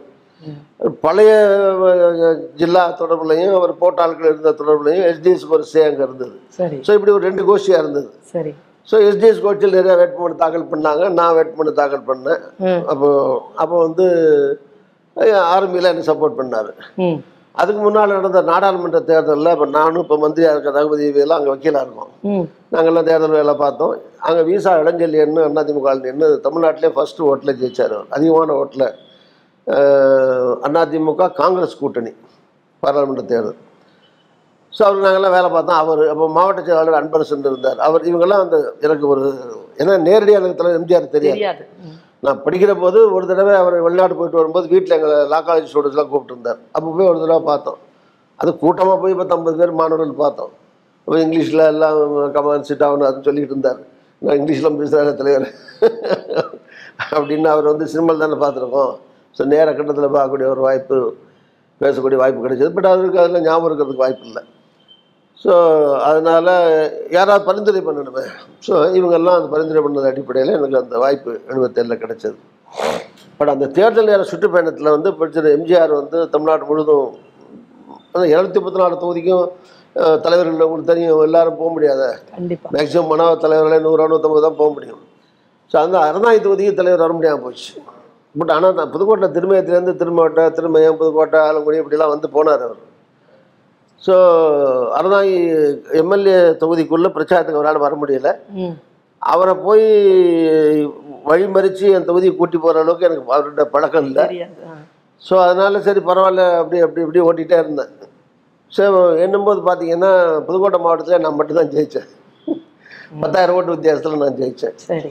[1.05, 1.31] பழைய
[2.59, 6.37] ஜில்லா தொடர்புலையும் அவர் போட்ட ஆட்கள் இருந்த தொடர்புலையும் எஸ்டிஎஸ் ஒரு சே அங்கே இருந்தது.
[6.87, 8.11] ஸோ இப்படி ஒரு ரெண்டு கோஷ்டியாக இருந்தது.
[8.35, 8.53] சரி.
[8.89, 11.09] ஸோ எஸ்டிஎஸ் கோச்சில் நிறைய வேட்புமனு தாக்கல் பண்ணாங்க.
[11.19, 12.41] நான் வேட்புமனு தாக்கல் பண்ணேன்.
[12.93, 13.09] அப்போ
[13.63, 14.07] அப்போ வந்து
[15.57, 16.71] ஆர்மியில் என்ன சப்போர்ட் பண்ணார்.
[17.61, 22.11] அதுக்கு முன்னால் நடந்த நாடாளுமன்ற தேர்தலில் இப்போ நானும் இப்போ மந்திரியாக இருக்க ரகுபதி எல்லாம் அங்கே வக்கீலாக இருக்கோம்.
[22.75, 23.95] நாங்கள்லாம் தேர்தல் வேலை பார்த்தோம்.
[24.29, 28.11] அங்கே வீசா இளஞ்செல்லி என்ன அதிமுக என்ன தமிழ்நாட்டிலே ஃபஸ்ட்டு ஓட்டில் ஜெயிச்சார் அவர்.
[28.17, 28.87] அதிகமான ஓட்டில்
[30.83, 32.13] அதிமுக காங்கிரஸ் கூட்டணி
[32.83, 33.59] பாராளுமன்ற தேர்தல்.
[34.77, 35.81] ஸோ அவர் நாங்கள்லாம் வேலை பார்த்தோம்.
[35.83, 37.79] அவர் அப்போ மாவட்ட செயலாளர் அன்பரசன் இருந்தார்.
[37.87, 39.25] அவர் இவங்கெல்லாம் அந்த எனக்கு ஒரு
[39.81, 41.41] ஏன்னா நேரடியாக எனக்கு தலைவர் எம்ஜிஆர் தெரியாது.
[42.25, 46.59] நான் படிக்கிற போது ஒரு தடவை அவர் வெளிநாடு போயிட்டு வரும்போது வீட்டில் எங்களை லா காலேஜ் ஸ்டூடெண்ட்ஸ்லாம் கூப்பிட்டுருந்தார்.
[46.77, 47.79] அப்போ போய் ஒரு தடவை பார்த்தோம்.
[48.41, 50.53] அது கூட்டமாக போய் பத்தொம்பது பேர் மாணவர்கள் பார்த்தோம்.
[51.05, 51.99] அப்போ இங்கிலீஷில் எல்லாம்
[52.37, 53.81] கமான் சிட் ஆகணும் அதுன்னு சொல்லிக்கிட்டு இருந்தார்.
[54.23, 55.49] நான் இங்கிலீஷ்லாம் பேசுகிறேன் தலைவர்.
[57.17, 58.93] அப்படின்னு அவர் வந்து சினிமாவில் தானே பார்த்துருக்கோம்.
[59.37, 60.97] ஸோ நேர கட்டத்தில் பார்க்கக்கூடிய ஒரு வாய்ப்பு
[61.83, 62.71] பேசக்கூடிய வாய்ப்பு கிடைச்சது.
[62.77, 64.43] பட் அவருக்கு அதில் ஞாபகம் இருக்கிறதுக்கு வாய்ப்பு இல்லை.
[65.43, 65.53] ஸோ
[66.09, 66.53] அதனால்
[67.17, 68.25] யாராவது பரிந்துரை பண்ணணுமே.
[68.67, 72.39] ஸோ இவங்கெல்லாம் அந்த பரிந்துரை பண்ணது அடிப்படையில் எனக்கு அந்த வாய்ப்பு எழுபத்தேழில் கிடைச்சது.
[73.39, 77.07] பட் அந்த தேர்தல் நேர சுற்றுப்பயணத்தில் வந்து பிரச்சனை எம்ஜிஆர் வந்து தமிழ்நாடு முழுதும்
[78.33, 79.47] இரநூத்தி முப்பத்தி நாலு தொகுதிக்கும்
[80.25, 82.03] தலைவர்கள் உங்களுக்கு தெரியும் எல்லாரும் போக முடியாத.
[82.75, 85.01] மேக்சிமம் மாணவ தலைவர்களே நூறு நூற்றம்பது தான் போக முடியும்.
[85.73, 87.71] ஸோ அந்த அறநாய் தொகுதிக்கு தலைவர் வர முடியாமல் போச்சு.
[88.35, 92.83] பட் ஆனால் நான் புதுக்கோட்டை திருமயத்துலேருந்து திருமாவட்டை திருமயம் புதுக்கோட்டை ஆலங்குடி இப்படிலாம் வந்து போனார் அவர்.
[94.05, 94.15] ஸோ
[94.99, 95.33] அறநாய்
[96.01, 98.31] எம்எல்ஏ தொகுதிக்குள்ளே பிரச்சாரத்துக்கு அவரால் வர முடியல.
[99.23, 99.87] அவரை போய்
[101.31, 104.25] வழிமறித்து என் தொகுதியை கூட்டி போகிற அளவுக்கு எனக்கு அவர்கிட்ட பழக்கம் இல்லை.
[105.23, 107.93] ஸோ அதனால சரி பரவாயில்ல அப்படி அப்படி இப்படி ஓட்டிகிட்டே இருந்தேன்.
[108.73, 108.83] ஸோ
[109.25, 110.13] என்னும்போது பார்த்தீங்கன்னா
[110.47, 112.09] புதுக்கோட்டை மாவட்டத்தில் நான் மட்டும்தான் ஜெயித்தேன்
[113.23, 115.11] பத்தாயிரம் ஓட்டு வித்தியாசத்தில் நான் ஜெயித்தேன் சரி.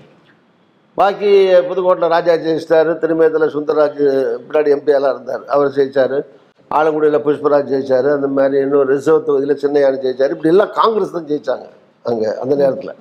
[0.98, 1.32] பாக்கி
[1.70, 4.01] புதுக்கோட்டையில் ராஜா ஜெயிச்சிட்டாரு திருமயத்தில் சுந்தரராஜ்
[4.46, 5.44] பின்னாடி எம்பியெல்லாம் இருந்தார்.
[5.56, 6.17] அவர் ஜெயிச்சார்.
[6.72, 10.34] ஆலங்குடியில் புஷ்பராஜ் ஜெயிச்சார் அந்த மாதிரி இன்னொரு ரிசர்வ் தொகுதியில் சின்னையானு ஜெயிச்சார்.
[10.36, 11.68] இப்படி எல்லாம் காங்கிரஸ் தான் ஜெயிச்சாங்க
[12.10, 12.94] அங்கே அந்த நேரத்தில்.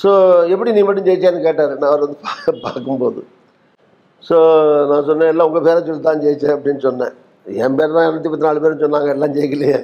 [0.00, 0.10] ஸோ
[0.52, 1.74] எப்படி நீ மட்டும் ஜெயிச்சான்னு கேட்டார்.
[1.80, 2.18] நான் அவர் வந்து
[2.66, 3.20] பார்க்கும்போது.
[4.28, 4.36] ஸோ
[4.90, 7.14] நான் சொன்னேன் எல்லாம் உங்கள் பேரை சொல்லி தான் ஜெயிச்சேன் அப்படின்னு சொன்னேன்.
[7.64, 9.78] என் பேர் தான் இரநூத்தி பத்தி நாலு பேரும் சொன்னாங்க எல்லாம் ஜெயிக்கலையே.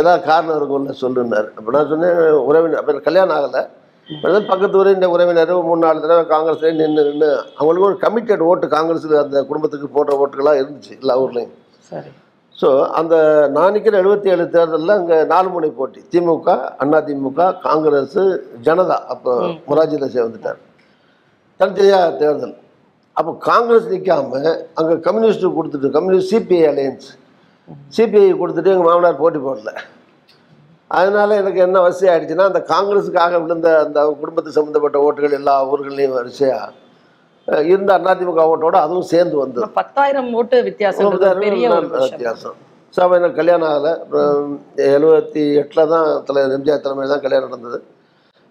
[0.00, 1.48] ஏதாவது காரணம் இருக்கும்ல சொல்லுன்னார்.
[1.56, 2.18] அப்போ நான் சொன்னேன்
[2.50, 3.62] உறவினர் அப்போ கல்யாணம் ஆகலை.
[4.24, 7.28] அதாவது பக்கத்து ஊரில் இந்த உறவினர் மூணு நாலு தடவை காங்கிரஸ்லேயே நின்று நின்று
[7.58, 11.54] அவங்களுக்கு ஒரு கமிட்டட் ஓட்டு காங்கிரஸுக்கு அந்த குடும்பத்துக்கு போடுற ஓட்டுகளாக இருந்துச்சு எல்லா ஊர்லேயும்.
[11.88, 12.12] சரி.
[12.60, 13.14] ஸோ அந்த
[13.54, 16.00] நான் நிற்கிற எழுபத்தி ஏழு தேர்தலில் அங்கே நாலு முனை போட்டி.
[16.12, 16.50] திமுக
[16.82, 18.20] அண்ணா திமுக காங்கிரஸ்
[18.66, 18.98] ஜனதா.
[19.14, 19.32] அப்போ
[19.68, 20.60] மொராஜி தேசாய் வந்துட்டார்.
[21.60, 22.54] தனித்தனியாக தேர்தல்.
[23.16, 24.40] அப்போ காங்கிரஸ் நிற்காம
[24.78, 27.08] அங்கே கம்யூனிஸ்ட் கொடுத்துட்டு கம்யூனிஸ்ட் சிபிஐ அலையன்ஸ்.
[27.96, 29.72] சிபிஐ கொடுத்துட்டு எங்கள் மாமனார் போட்டி போடல.
[30.90, 36.72] அதனால எனக்கு என்ன வசதி ஆயிடுச்சுன்னா அந்த காங்கிரஸுக்காக விழுந்த அந்த குடும்பத்துக்கு சம்மந்தப்பட்ட ஓட்டுகள் எல்லா ஊர்கள்லையும் வரிசையாக
[37.70, 39.66] இருந்த அதிமுக ஓட்டோட அதுவும் சேர்ந்து வந்தது.
[39.80, 41.10] பத்தாயிரம் ஓட்டு வித்தியாசம்
[42.10, 42.56] வித்தியாசம்.
[43.18, 43.92] எனக்கு கல்யாணம் ஆகலை.
[44.96, 47.78] எழுபத்தி எட்டில் தான் தலைவர் எம்ஜிஆர் தலைமையில் தான் கல்யாணம் நடந்தது.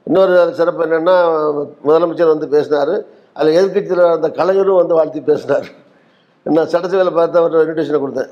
[0.08, 1.16] இன்னொரு சிறப்பு என்னென்னா
[1.88, 2.94] முதலமைச்சர் வந்து பேசினார்.
[3.40, 5.68] அதில் எதிர்க்கட்சியில் அந்த கலைஞரும் வந்து வாழ்த்தி பேசினார்.
[6.46, 8.32] நான் சட்டசபையில் பார்த்து அவர் இன்விடேஷனை கொடுத்தேன்.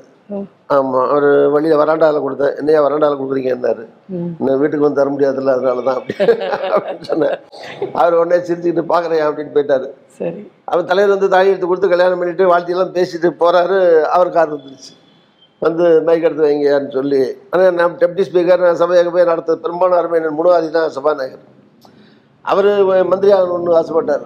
[0.74, 2.54] ஆமாம் அவர் வழியில் வராண்டாவில் கொடுத்தேன்.
[2.60, 3.84] என்னையா வராண்டாவில் கொடுக்குறீங்கன்னாரு.
[4.38, 6.14] இன்னும் வீட்டுக்கு வந்து தர முடியாதுல்ல அதனால தான் அப்படி
[6.76, 7.36] அப்படின்னு சொன்னேன்.
[8.00, 9.86] அவர் உடனே சிரிச்சுக்கிட்டு பார்க்குறேன் அப்படின்னு போயிட்டார்.
[10.18, 10.42] சரி.
[10.70, 13.78] அவர் தலைவர் வந்து தாலி எடுத்து கொடுத்து கல்யாணம் பண்ணிட்டு வாழ்த்தியெல்லாம் பேசிட்டு போறாரு.
[14.16, 14.92] அவர் கார் வந்துருச்சு.
[15.66, 17.22] வந்து மைக் எடுத்து வைங்கன்னு சொல்லி.
[17.52, 21.46] ஆனால் நான் டெப்டி ஸ்பீக்கர் நான் சபையாக போய் நடத்த பெரும்பாலும் அருமையின் முனுவாதி தான் சபாநாயகர்.
[22.44, 22.70] அவர்
[23.12, 24.24] மந்திரி ஆகணும்னு ஆசைப்பட்டார்.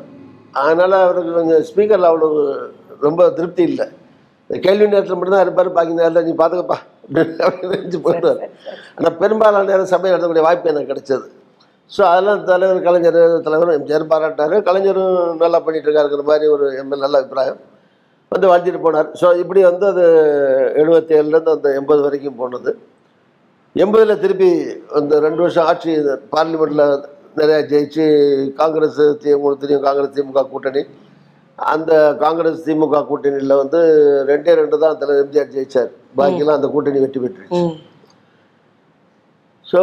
[0.62, 2.28] அதனால் அவருக்கு கொஞ்சம் ஸ்பீக்கரில் அவ்வளோ
[3.07, 3.87] ரொம்ப திருப்தி இல்லை.
[4.50, 8.42] கேள்வி நேரத்தில் மட்டும்தான் இருப்பார் பாக்கி நேரத்தில் நீ பார்த்துக்கப்பா அப்படின்னு போயிடுவார்.
[8.96, 11.26] ஆனால் பெரும்பாலான நேரம் சபை நடத்தக்கூடிய வாய்ப்பு எனக்கு கிடைச்சது.
[11.94, 17.18] ஸோ அதெல்லாம் தலைவர் கலைஞர் தலைவரும் எம்ஜிஆர் பாராட்டாரு கலைஞரும் நல்லா பண்ணிட்டு இருக்காருங்கிற மாதிரி ஒரு எம்எல் நல்ல
[17.20, 17.59] அபிப்பிராயம்.
[18.32, 19.11] வந்து வாழ்த்திட்டு போனார்.
[19.20, 20.04] ஸோ இப்படி வந்து அது
[20.80, 22.70] எழுபத்தி ஏழுலேருந்து அந்த எண்பது வரைக்கும் போனது.
[23.76, 24.50] எண்பதில் திருப்பி
[24.98, 25.92] அந்த ரெண்டு வருஷம் ஆட்சி
[26.35, 26.87] பார்லிமெண்ட்டில்
[27.40, 28.04] நிறையா ஜெயிச்சு
[28.61, 30.82] காங்கிரஸ் தி உங்களுக்கு தெரியும் காங்கிரஸ் திமுக கூட்டணி
[31.58, 31.92] அந்த
[32.22, 33.78] காங்கிரஸ் திமுக கூட்டணியில் வந்து
[34.30, 35.90] ரெண்டே ரெண்டு தான் தலைவர் எம்ஜிஆர் ஜெயிச்சார்.
[36.18, 37.60] பாக்கியெல்லாம் அந்த கூட்டணி வெற்றி பெற்றுச்சு.
[37.60, 37.74] ம்.
[39.66, 39.80] ஸோ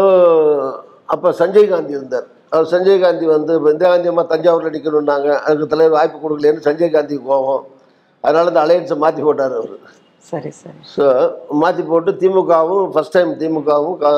[1.14, 5.72] அப்போ சஞ்சய் காந்தி இருந்தார் அவர் சஞ்சய் காந்தி வந்து இப்போ இந்திரா காந்தி அம்மா தஞ்சாவூரில் நிற்கணுன்னாங்க அதுக்கு
[5.72, 7.64] தலைவர் வாய்ப்பு கொடுக்கலன்னு சஞ்சய் காந்தி கோவம்
[8.24, 9.78] அதனால இந்த அலையன்ஸை மாற்றி போட்டார் அவர்.
[10.26, 10.80] சரி சரி.
[10.94, 11.06] ஸோ
[11.62, 14.14] மாற்றி போட்டு திமுகவும் ஃபஸ்ட் டைம் திமுகவும் ஐ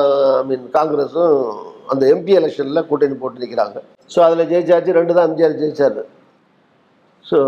[0.50, 1.34] மீன் காங்கிரஸும்
[1.92, 3.78] அந்த எம்பி எலெக்ஷனில் கூட்டணி போட்டு நிற்கிறாங்க
[4.10, 5.98] ஸோ அதில் ஜெயிச்சாச்சு ரெண்டு தான் எம்ஜிஆர் ஜெயிச்சார்.
[7.30, 7.38] ஸோ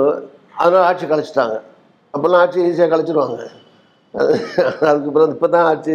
[0.60, 1.56] அதனால் ஆட்சி கலைச்சிட்டாங்க.
[2.14, 3.38] அப்போல்லாம் ஆட்சி ஈஸியாக கலைச்சிருவாங்க.
[4.14, 4.32] அது
[4.90, 5.94] அதுக்கு பிறகு இப்போ தான் ஆட்சி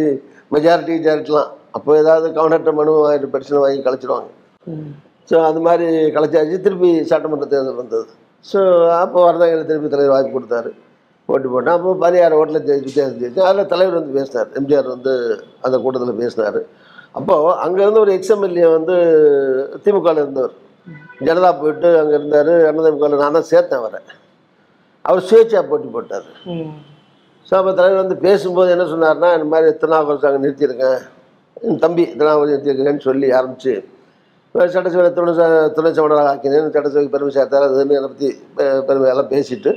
[0.54, 4.30] மெஜாரிட்டி மெஜாரிட்டிலாம் அப்போ ஏதாவது கவுண்டர்ட்ட மனு வாங்கிட்டு பிரச்சனை வாங்கி கலைச்சிருவாங்க.
[4.66, 4.92] ம்.
[5.30, 6.56] ஸோ அது மாதிரி கலைச்சாச்சு.
[6.66, 8.06] திருப்பி சட்டமன்ற தேர்தல் வந்தது.
[8.44, 8.60] ஸோ
[9.02, 10.70] அப்போ வரதாங்க திருப்பி தலைவர் வாய்ப்பு கொடுத்தாரு.
[11.28, 14.48] போட்டி போட்டேன் அப்போ பதினாறு ஓட்டில் ஜெயிச்சு வித்தியாசம் ஜெயிச்சு அதில் தலைவர் வந்து பேசினார்.
[14.60, 15.12] எம்ஜிஆர் வந்து
[15.66, 16.60] அந்த கூட்டத்தில் பேசினார்.
[17.18, 18.96] அப்போது அங்கேருந்து ஒரு எக்ஸ்எம்எல்ஏ வந்து
[19.84, 20.54] திமுகவில் இருந்தவர்.
[21.26, 24.00] ஜனதா போயிட்டு அங்கே இருந்தார் அண்ணாதிமுகவில் நான் தான் சேர்த்தேன் அவரை.
[25.04, 26.28] அவர் சுயேட்சா போட்டி போட்டார்.
[27.56, 31.00] அப்போ தலைவர் வந்து பேசும்போது என்ன சொன்னார்னா இந்த மாதிரி திருநாவுக்கரசு அங்கே நிறுத்தியிருக்கேன்
[31.66, 33.74] என் தம்பி திருநாவுக்கரசு நிறுத்தியிருக்கேன்னு சொல்லி ஆரம்பிச்சு
[34.54, 35.32] சட்டசபையில் துணை
[35.76, 38.28] துணை சமணராக ஆக்கினேன் சட்டசபைக்கு பெருமை சேர்த்தார் அதுன்னு என்னை பற்றி
[38.88, 39.70] பெருமையெல்லாம் பேசிட்டு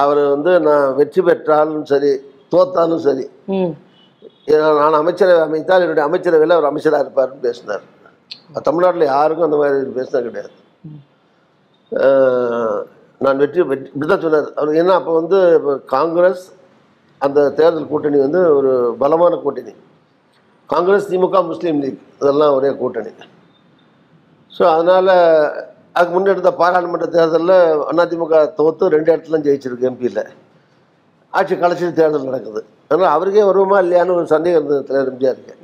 [0.00, 2.10] அவர் வந்து நான் வெற்றி பெற்றாலும் சரி
[2.52, 3.24] தோத்தாலும் சரி
[4.80, 7.84] நான் அமைச்சரவை அமைத்தால் என்னுடைய அமைச்சரவையில் அவர் அமைச்சராக இருப்பார்னு பேசினார்.
[8.68, 10.52] தமிழ்நாட்டில் யாருக்கும் அந்த மாதிரி பேசினா கிடையாது.
[13.24, 14.48] நான் வெற்றி வெற்றி இப்படி தான் சொன்னார்.
[14.60, 16.44] அவர் என்ன அப்போ வந்து இப்ப காங்கிரஸ்
[17.26, 19.74] அந்த தேர்தல் கூட்டணி வந்து ஒரு பலமான கூட்டணி.
[20.70, 22.00] காங்கிரஸ் திமுக முஸ்லீம் லீக்.
[22.20, 23.12] இதெல்லாம் ஒரே கூட்டணி.
[24.56, 25.12] ஸோ அதனால்
[25.96, 27.56] அதுக்கு முன்னே எடுத்த பாராளுமன்ற தேர்தலில்
[28.04, 30.22] அதிமுக தோற்று ரெண்டு இடத்துல ஜெயிச்சிருக்கு எம்பியில்
[31.38, 32.60] ஆட்சி கலைச்சி தேர்தல் நடக்குது.
[32.90, 35.54] அதனால் அவருக்கே வருவோமா இல்லையான்னு ஒரு சந்தேகம் இருந்தது தலைவர் எம்ஜிஆருக்கு.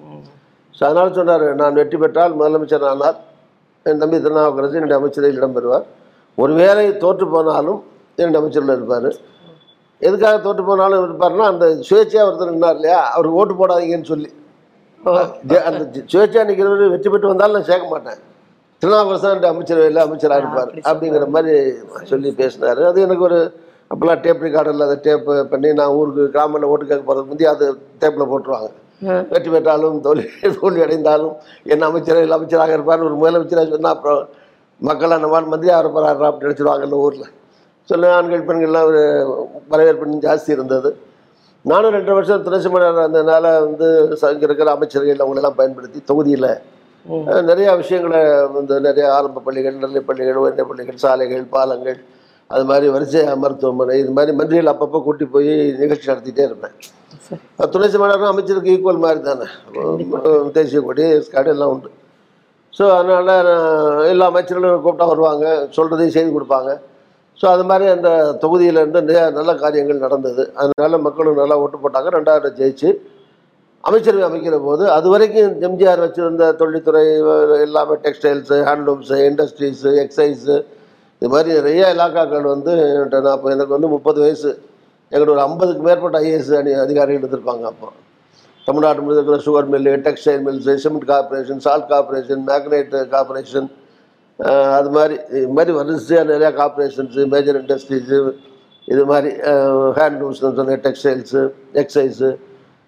[0.79, 3.17] ஸோ அதனால் சொன்னார் நான் வெற்றி பெற்றால் முதலமைச்சர் ஆனால்
[3.87, 5.87] என் தம்பி திருநாவுக்கரசு என்னுடைய அமைச்சரையில் இடம்பெறுவார்.
[6.43, 7.81] ஒருவேளை தோற்று போனாலும்
[8.21, 9.11] இரண்டு அமைச்சர்கள் இருப்பார்.
[10.07, 14.31] எதுக்காக தோற்று போனாலும் இருப்பாருன்னா அந்த சுயேட்சையாக ஒருத்தர் நின்னார் இல்லையா அவருக்கு ஓட்டு போடாதீங்கன்னு சொல்லி.
[15.69, 18.21] அந்த சுயேட்சா நிற்கிறவர் வெற்றி பெற்று வந்தாலும் நான் சேர்க்க மாட்டேன்.
[18.83, 21.55] திருநாவுக்கரசன் அமைச்சரவையில் அமைச்சராக இருப்பார் அப்படி அப்படிங்கிற மாதிரி
[22.11, 22.81] சொல்லி பேசினார்.
[22.91, 23.39] அது எனக்கு ஒரு
[23.93, 27.67] அப்போல்லாம் டேப் ரெக்கார்டில் அதை டேப் பண்ணி நான் ஊருக்கு கிராமத்தில் ஓட்டு கேட்க போகிறது முந்தைய அது
[28.03, 28.71] டேப்பில் போட்டுருவாங்க.
[29.01, 30.27] வெற்றி பெற்றாலும் தோல்வி
[30.61, 34.23] தோல்வி அடைந்தாலும் என்ன அமைச்சரவையில் அமைச்சராக இருப்பார் ஒரு முதலமைச்சராக சொன்னால் அப்புறம்
[34.81, 37.29] மக்கள் அந்த மாதிரி மந்திரி ஆகிற போகிறாரா அப்படின்னு நினச்சிருவாங்கல்ல ஊரில்.
[37.89, 39.03] சொல்ல ஆண்கள் பெண்கள்லாம் ஒரு
[39.69, 40.91] வரவேற்பு ஜாஸ்தி இருந்தது.
[41.65, 43.87] நானும் ரெண்டு வருஷம் துணை மன்னர் இருந்ததுனால வந்து
[44.35, 46.51] இங்க இருக்கிற அமைச்சர்கள் அவங்களெல்லாம் பயன்படுத்தி தொகுதியில்.
[47.51, 48.21] நிறைய விஷயங்களை
[48.59, 51.99] வந்து நிறைய ஆரம்ப பள்ளிகள் நிலை பள்ளிகள் உயர்நிலை பள்ளிகள் சாலைகள் பாலங்கள்
[52.51, 56.75] அது மாதிரி வரிசை மருத்துவமனை இது மாதிரி மந்திரிகள் அப்பப்போ கூட்டி போய் நிகழ்ச்சி நடத்திட்டே இருப்பேன்.
[57.75, 59.47] துணை செயலாளரும் அமைச்சருக்கு ஈக்குவல் மாதிரி தானே
[60.57, 61.91] தேசிய கொடி ஸ்காடு எல்லாம் உண்டு.
[62.77, 63.49] ஸோ அதனால்
[64.13, 66.71] எல்லா அமைச்சர்களும் கூப்பிட்டா வருவாங்க சொல்கிறதையும் செய்து கொடுப்பாங்க.
[67.41, 68.11] ஸோ அது மாதிரி அந்த
[68.43, 70.43] தொகுதியில இருந்து நிறைய நல்ல காரியங்கள் நடந்தது.
[70.63, 72.11] அதனால மக்களும் நல்லா ஓட்டு போட்டாங்க.
[72.19, 72.91] ரெண்டாயிரம் ஜெயிச்சு
[73.89, 77.03] அமைச்சரவை அமைக்கிற போது அது வரைக்கும் எம்ஜிஆர் வச்சுருந்த தொழில்துறை
[77.67, 80.57] எல்லாமே டெக்ஸ்டைல்ஸு ஹேண்ட்லூம்ஸு இண்டஸ்ட்ரீஸு எக்ஸைஸு
[81.23, 82.73] இது மாதிரி நிறைய இலாக்காக்கள் வந்து
[83.13, 84.51] நான் அப்போ எனக்கு வந்து முப்பது வயசு.
[85.13, 87.89] எங்கிட்ட ஒரு ஐம்பதுக்கு மேற்பட்ட ஐஏஎஸ் அணி அதிகாரிகள் எடுத்திருப்பாங்க அப்போ.
[88.67, 93.69] தமிழ்நாடு முழுவதும் இருக்கிற sugar mill textile mills cement corporation salt corporation magnesite corporation
[94.79, 98.19] அது மாதிரி இது மாதிரி வரிசையாக நிறையா கார்பரேஷன்ஸு மேஜர் இண்டஸ்ட்ரீஸு
[98.89, 99.31] இது மாதிரி
[99.99, 101.43] ஹேண்ட்லூம்ஸ் சொன்ன டெக்ஸ்டைல்ஸு
[101.83, 102.29] எக்ஸைஸு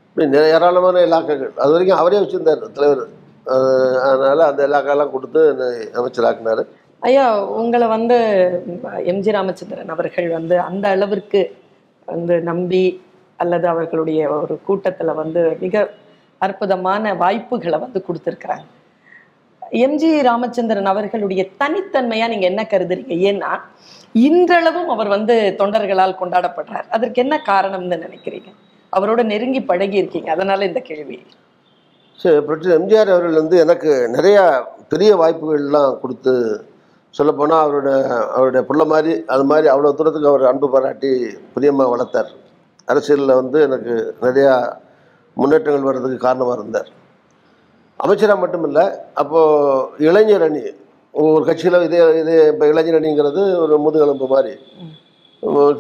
[0.08, 1.52] இப்படி நிறைய ஏராளமான இலாக்காக்கள்.
[1.62, 3.02] அது வரைக்கும் அவரே வச்சுருந்தார் தலைவர்.
[4.08, 6.62] அதனால் அந்த இலாக்காலாம் கொடுத்து அமைச்சராக்குனார் அமைச்சராக்குனாரு.
[7.02, 7.24] ஐயா
[7.60, 8.16] உங்களை வந்து
[9.12, 11.42] எம்ஜி ராமச்சந்திரன் அவர்கள் வந்து அந்த அளவிற்கு
[12.12, 12.82] வந்து நம்பி
[13.36, 15.84] அல்லது அவர்களுடைய ஒரு கூட்டத்தில் வந்து மிக
[16.38, 18.66] அற்புதமான வாய்ப்புகளை வந்து கொடுத்துருக்குறாங்க.
[19.84, 23.14] எம்ஜி ராமச்சந்திரன் அவர்களுடைய தனித்தன்மையாக நீங்கள் என்ன கருதுறீங்க?
[23.30, 23.50] ஏன்னா
[24.28, 26.86] இன்றளவும் அவர் வந்து தொண்டர்களால் கொண்டாடப்படுறார்.
[26.96, 28.50] அதற்கு என்ன காரணம்னு நினைக்கிறீங்க?
[28.96, 30.30] அவரோட நெருங்கி பழகி இருக்கீங்க.
[30.32, 31.18] அதனால இந்த கேள்வி.
[32.20, 34.44] சரி புரட்சி எம்ஜிஆர் அவர்கள் வந்து எனக்கு நிறையா
[34.92, 36.34] பெரிய வாய்ப்புகள்லாம் கொடுத்து
[37.14, 37.90] சொல்லப்போனால் அவரோட
[38.36, 41.10] அவருடைய புள்ள மாதிரி அது மாதிரி அவ்வளோ தூரத்துக்கு அவர் அன்பு பாராட்டி
[41.54, 42.30] பிரியமாக வளர்த்தார்.
[42.90, 43.94] அரசியலில் வந்து எனக்கு
[44.26, 44.52] நிறையா
[45.36, 46.88] முன்னேற்றங்கள் வர்றதுக்கு காரணமாக இருந்தார்.
[48.04, 48.84] அமைச்சராக மட்டும் இல்லை
[49.20, 50.62] அப்போது இளைஞர் அணி
[51.14, 54.52] ஒரு கட்சியில் இதே இதே இப்போ இளைஞர் அணிங்கிறது ஒரு முதுகெலும்பு மாதிரி.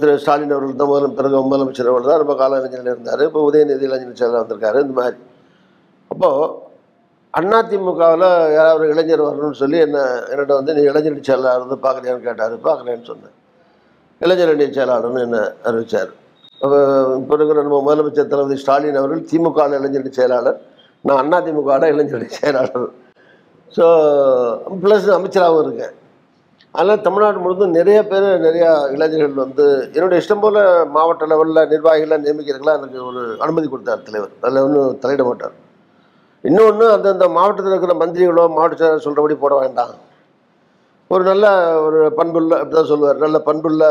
[0.00, 3.22] திரு ஸ்டாலின் அவர்கள் தான் முதல் பிறகு முதலமைச்சர் அவர்கள் தான் ரொம்ப கால இளைஞரில் இருந்தார்.
[3.28, 5.18] இப்போ உதயநிதி இளைஞர் செயலாளர் வந்திருக்காரு இந்த மாதிரி.
[6.12, 6.48] அப்போது
[7.34, 9.98] அதிமுகவில் யாராவது இளைஞர் வரணும்னு சொல்லி என்ன
[10.30, 12.54] என்னோட வந்து நீ இளைஞரணி செயலாளர் வந்து பார்க்குறியான்னு கேட்டார்.
[12.68, 13.34] பார்க்குறேன்னு சொன்னேன்.
[14.20, 16.12] இளைஞரணி செயலாளர்னு என்ன அறிவித்தார்
[16.60, 20.58] இப்போ இருக்கிற நம்ம முதலமைச்சர் தளபதி ஸ்டாலின் அவர்கள் திமுக இளைஞரணி செயலாளர்.
[21.04, 22.88] நான் அதிமுக இளைஞரணி செயலாளர்.
[23.76, 23.84] ஸோ
[24.82, 25.94] ப்ளஸ் அமைச்சராகவும் இருக்கேன்.
[26.74, 29.64] அதனால் தமிழ்நாடு முழுவதும் நிறைய பேர் நிறையா இளைஞர்கள் வந்து
[29.96, 30.60] என்னுடைய இஷ்டம் போல்
[30.96, 34.34] மாவட்ட லெவலில் நிர்வாகிகளாக நியமிக்கிறதுக்கெல்லாம் எனக்கு ஒரு அனுமதி கொடுத்தார் தலைவர்.
[34.44, 35.56] அதில் ஒன்றும் தலையிட மாட்டார்.
[36.44, 39.94] இன்னொன்று அந்தந்த மாவட்டத்தில் இருக்கிற மந்திரிகளோ மாவட்ட செயலர் சொல்கிறபடி போட வேண்டாம்.
[41.10, 41.46] ஒரு நல்ல
[41.86, 43.82] ஒரு பண்புள்ள அப்படிதான் சொல்லுவார் நல்ல பண்புள்ள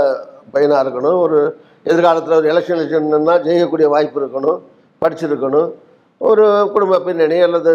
[0.53, 1.17] பையனாக இருக்கணும்.
[1.25, 1.37] ஒரு
[1.89, 4.59] எதிர்காலத்தில் ஒரு எலெக்ஷன் எலெக்ஷன்னா ஜெயிக்கக்கூடிய வாய்ப்பு இருக்கணும்
[5.01, 5.69] படிச்சிருக்கணும்.
[6.21, 7.71] ஒரு குடும்ப பின்னணி அல்லது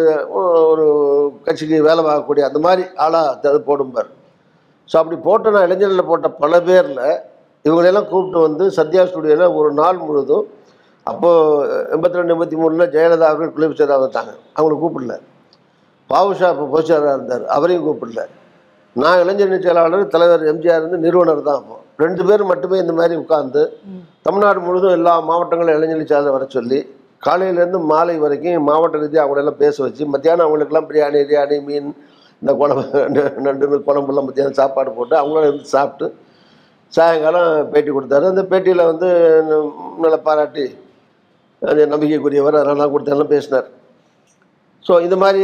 [0.71, 0.87] ஒரு
[1.47, 4.11] கட்சிக்கு வேலை பார்க்கக்கூடிய அந்த மாதிரி ஆளாக போடும்பார்.
[4.91, 7.05] ஸோ அப்படி போட்ட நான் இளைஞர்களில் போட்ட பல பேரில்
[7.65, 10.47] இவங்களெல்லாம் கூப்பிட்டு வந்து சத்யா ஸ்டுடியோவில் ஒரு நாள் முழுதும்
[11.11, 14.33] அப்போது எண்பத்தி ரெண்டு எண்பத்தி மூணில் ஜெயலலிதா அவர்கள் குளிர்ச்சராக வந்தாங்க.
[14.57, 15.15] அவங்கள கூப்பிடல.
[16.11, 17.45] பாவுஷா இப்போ பொதுச்செயலாளராக இருந்தார்.
[17.57, 18.23] அவரையும் கூப்பிடல.
[19.03, 21.77] நான் இளைஞர் செயலாளர் தலைவர் எம்ஜிஆர் வந்து நிறுவனர் தான் அப்போ.
[22.03, 23.63] ரெண்டு பேரும் மட்டுமே இந்த மாதிரி உட்கார்ந்து
[24.27, 26.79] தமிழ்நாடு முழுவதும் எல்லா மாவட்டங்களும் இளைஞர் செயலாளர் வர சொல்லி
[27.27, 31.89] காலையிலேருந்து மாலை வரைக்கும் மாவட்ட ரீதியாக அவங்களெல்லாம் பேச வச்சு மத்தியானம் அவங்களுக்கெல்லாம் பிரியாணி பிரியாணி மீன்
[32.43, 32.85] இந்த குழம்பு
[33.47, 36.07] நண்டு குழம்புலாம் மத்தியானம் சாப்பாடு போட்டு அவங்களும் இருந்து சாப்பிட்டு
[36.93, 38.25] சாயங்காலம் பேட்டி கொடுத்தாரு.
[38.33, 39.09] அந்த பேட்டியில் வந்து
[40.05, 40.65] நல்ல பாராட்டி
[41.71, 43.69] அது நம்பிக்கைக்குரியவர் அதெல்லாம் கொடுத்தெல்லாம் பேசினார்.
[44.87, 45.43] ஸோ இந்த மாதிரி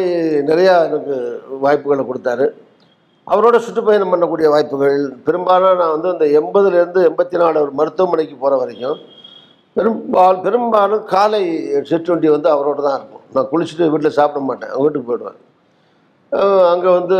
[0.50, 1.16] நிறையா எனக்கு
[1.64, 2.46] வாய்ப்புகளை கொடுத்தாரு.
[3.32, 8.98] அவரோட சுற்றுப்பயணம் பண்ணக்கூடிய வாய்ப்புகள் பெரும்பாலும் நான் வந்து இந்த எண்பதுலேருந்து எண்பத்தி நாலு ஒரு மருத்துவமனைக்கு போகிற வரைக்கும்
[9.76, 11.42] பெரும்பாலும் பெரும்பாலும் காலை
[11.90, 13.24] சிற்றுண்டி வந்து அவரோட தான் இருக்கும்.
[13.34, 15.38] நான் குளிச்சுட்டு வீட்டில் சாப்பிட மாட்டேன் வீட்டுக்கு போயிடுவேன்.
[16.72, 17.18] அங்கே வந்து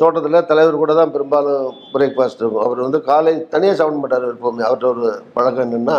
[0.00, 2.64] தோட்டத்தில் தலைவர் கூட தான் பெரும்பாலும் பிரேக்ஃபாஸ்ட் இருக்கும்.
[2.66, 5.04] அவர் வந்து காலை தனியாக சாப்பிட மாட்டார் எப்போவுமே அவர்கிட்ட ஒரு
[5.36, 5.98] பழக்கம் என்னென்னா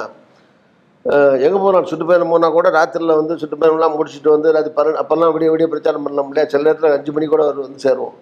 [1.46, 5.68] எங்கே போனால் சுற்றுப்பயணம் போனால் கூட ராத்திரியில் வந்து சுற்றுப்பயணம்லாம் முடிச்சுட்டு வந்து ராத்திரி பர அப்போல்லாம் விடிய விடிய
[5.72, 6.48] பிரச்சாரம் பண்ணலாம் இல்லையா?
[6.52, 8.18] சில நேரத்தில் அஞ்சு மணி கூட அவர் வந்து சேருவோம்.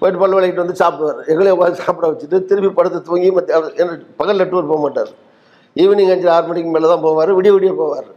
[0.00, 1.20] போயிட்டு பல் விளக்கிட்டு வந்து சாப்பிடுவார்.
[1.32, 3.58] எங்களே உட்காந்து சாப்பிட வச்சுட்டு திருப்பி படுத்து தூங்கி மத்திய
[4.20, 5.10] பகலில் டூர் போக மாட்டார்.
[5.82, 7.32] ஈவினிங் அஞ்சு ஆறு மணிக்கு மேலே தான் போவார்.
[7.38, 8.08] விடிய விடிய போவார்.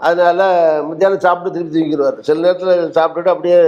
[0.00, 0.44] அதனால்
[0.90, 3.58] மத்தியானம் சாப்பிட்டு திருப்பி தூங்கிடுவார் சில நேரத்தில் சாப்பிட்டுட்டு அப்படியே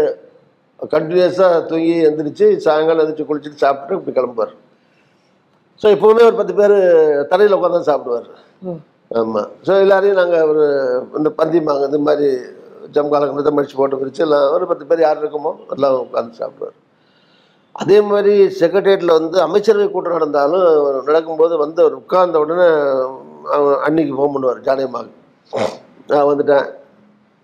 [0.94, 4.54] கண்டினியூஸாக தூங்கி எந்திரிச்சு சாயங்காலம் எந்திரிச்சு குளிச்சுட்டு சாப்பிட்டு இப்படி கிளம்புவார்.
[5.82, 6.78] ஸோ எப்போவுமே ஒரு பத்து பேர்
[7.32, 8.30] தரையில் உட்காந்து சாப்பிடுவார்.
[9.20, 10.64] ஆமாம் ஸோ எல்லாரையும் நாங்கள் ஒரு
[11.18, 12.28] இந்த பந்திமாங்க இந்த மாதிரி
[12.94, 16.76] ஜம்காலங்க மடிச்சு போட்டு பிரித்து எல்லாம் ஒரு பத்து பேர் யார் இருக்குமோ எல்லாம் உட்காந்து சாப்பிடுவார்.
[17.76, 20.64] அதே மாதிரி செக்ரட்டேரியட்டில் வந்து அமைச்சரவை கூட்டம் நடந்தாலும்
[21.08, 22.66] நடக்கும்போது வந்து அவர் உட்கார்ந்த உடனே
[23.56, 25.08] அவன் அன்னைக்கு ஃபோன் பண்ணுவார் ஜானியமாக
[26.10, 26.66] நான் வந்துட்டேன்.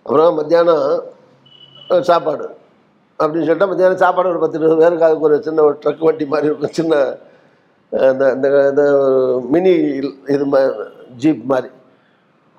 [0.05, 0.85] அப்புறம் மத்தியானம்
[2.09, 2.45] சாப்பாடு.
[3.19, 6.49] அப்படின்னு சொல்லிட்டு மத்தியானம் சாப்பாடு ஒரு பத்து இருபது பேருக்கு அதுக்கு ஒரு சின்ன ஒரு ட்ரக் வண்டி மாதிரி
[6.49, 6.95] இருக்கும் சின்ன
[7.91, 8.83] அந்த இந்த இந்த
[9.53, 9.73] மினி
[10.35, 11.69] இது மாதிரி ஜீப் மாதிரி.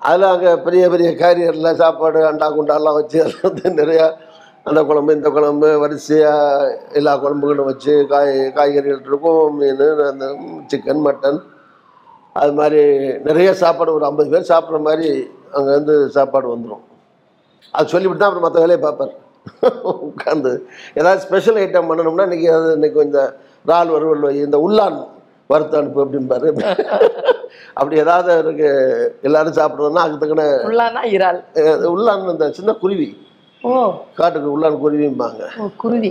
[0.01, 4.05] அதில் அங்கே பெரிய பெரிய கேரியரில் சாப்பாடு அண்டா குண்டாலாம் வச்சு அதில் வந்து நிறையா
[4.69, 10.25] அந்த குழம்பு இந்த குழம்பு வரிசையாக எல்லா குழம்புகளும் வச்சு காய் காய்கறிகள் இருக்கும் மீன் அந்த
[10.71, 11.39] சிக்கன் மட்டன்
[12.41, 12.81] அது மாதிரி
[13.27, 15.09] நிறைய சாப்பாடு ஒரு ஐம்பது பேர் சாப்பிட்ற மாதிரி
[15.55, 16.83] அங்கே வந்து சாப்பாடு வந்துடும்
[17.73, 19.13] அது சொல்லிவிட்டு தான் அப்புறம் மற்ற வேலையை பார்ப்பார்.
[20.07, 20.51] உட்காந்து
[20.99, 23.21] ஏதாவது ஸ்பெஷல் ஐட்டம் பண்ணணும்னா இன்றைக்கி அது இன்னைக்கு இந்த
[23.65, 24.99] இறால் வறுவல் வை இந்த உள்ளான்
[25.51, 26.47] வறுத்து அனுப்பு அப்படிம்பாரு.
[27.79, 28.69] அப்படி ஏதாவது அவருக்கு
[29.27, 31.39] எல்லாரும் சாப்பிடுவோம்னா அதுக்கு தக்கன உள்ளானா இறால்.
[31.93, 33.09] உள்ளான் இந்த சின்ன குருவி.
[33.61, 33.73] ஓ.
[34.19, 35.41] காட்டுக்கு உள்ளான் குருவிம்பாங்க.
[35.83, 36.09] குருவி.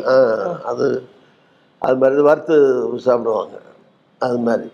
[0.71, 0.87] அது
[1.83, 2.57] அது மாதிரி வறுத்து
[3.07, 3.57] சாப்பிடுவாங்க.
[4.21, 4.69] அது மாதிரி.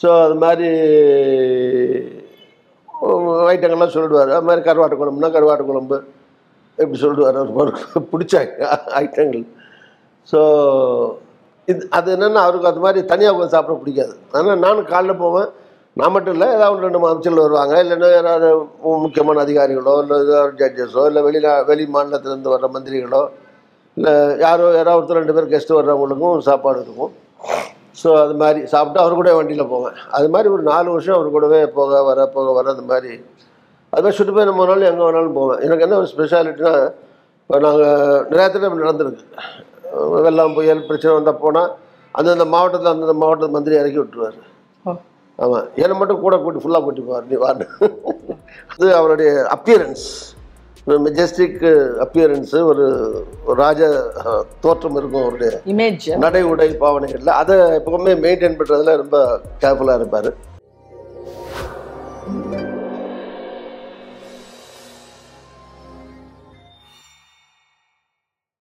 [0.00, 0.70] ஸோ அது மாதிரி
[3.52, 4.32] ஐட்டங்கள்லாம் சொல்லிடுவார்.
[4.36, 5.98] அது மாதிரி கருவாட்டு குழம்புனா கருவாட்டு குழம்பு.
[6.78, 7.38] எப்படி சொல்லிடுவார்?
[7.54, 8.34] அவருக்கு பிடிச்ச
[9.00, 9.46] ஐட்டங்கள்.
[10.28, 10.40] ஸோ
[11.70, 14.14] இது அது என்னென்னா அவருக்கு அது மாதிரி தனியாக உட்காந்து சாப்பிட பிடிக்காது.
[14.34, 15.48] அதனால் நானும் காலைல போவேன்.
[15.96, 17.74] நான் மட்டும் இல்லை ஏதாவது ஒரு ரெண்டு அமைச்சர்கள் வருவாங்க.
[17.84, 18.48] இல்லைன்னா யாராவது
[19.04, 23.22] முக்கியமான அதிகாரிகளோ இல்லை ஏதாவது ஜட்ஜஸோ இல்லை வெளிநா வெளி மாநிலத்திலேருந்து வர்ற மந்திரிகளோ
[23.96, 24.12] இல்லை
[24.44, 27.12] யாரோ யாராவது ஒருத்தர் ரெண்டு பேர் கெஸ்ட்டு வர்றவங்களுக்கும் சாப்பாடு இருக்கும்.
[28.00, 29.96] ஸோ அது மாதிரி சாப்பிட்டு அவர் கூட வண்டியில் போவேன்.
[30.16, 33.12] அது மாதிரி ஒரு நாலு வருஷம் அவர் கூடவே போக வர போக வர அந்த மாதிரி.
[33.92, 35.60] அது மாதிரி சுட்டு போய் நம்ம வேணாலும் எங்கே வேணாலும் போவேன்.
[35.66, 36.74] எனக்கு என்ன ஒரு ஸ்பெஷாலிட்டினா
[37.42, 39.24] இப்போ நாங்கள் நிறையா தடவை நடந்திருக்கு.
[40.24, 41.70] வெள்ளம் புயல் பிரச்சனை வந்தால் போனால்
[42.18, 44.38] அந்தந்த மாவட்டத்தில் அந்தந்த மாவட்டத்து மந்திரி இறக்கி விட்டுருவார்.
[45.42, 47.28] ஆமாம் என்னை மட்டும் கூட கூட்டி ஃபுல்லாக கூட்டி போவார்.
[47.30, 47.66] நீ வான்னு.
[48.72, 50.06] அது அவருடைய அப்பியரன்ஸ்
[51.06, 51.62] மெஜஸ்டிக்
[52.04, 52.84] அப்பியரன்ஸு ஒரு
[53.48, 53.80] ஒரு ராஜ
[54.64, 57.32] தோற்றம் இருக்கும் அவருடைய இமேஜ் நடை உடை பாவனைகளில்.
[57.40, 59.18] அதை எப்பவுமே மெயின்டைன் பண்ணுறதுல ரொம்ப
[59.64, 60.30] கேர்ஃபுல்லாக இருப்பார்.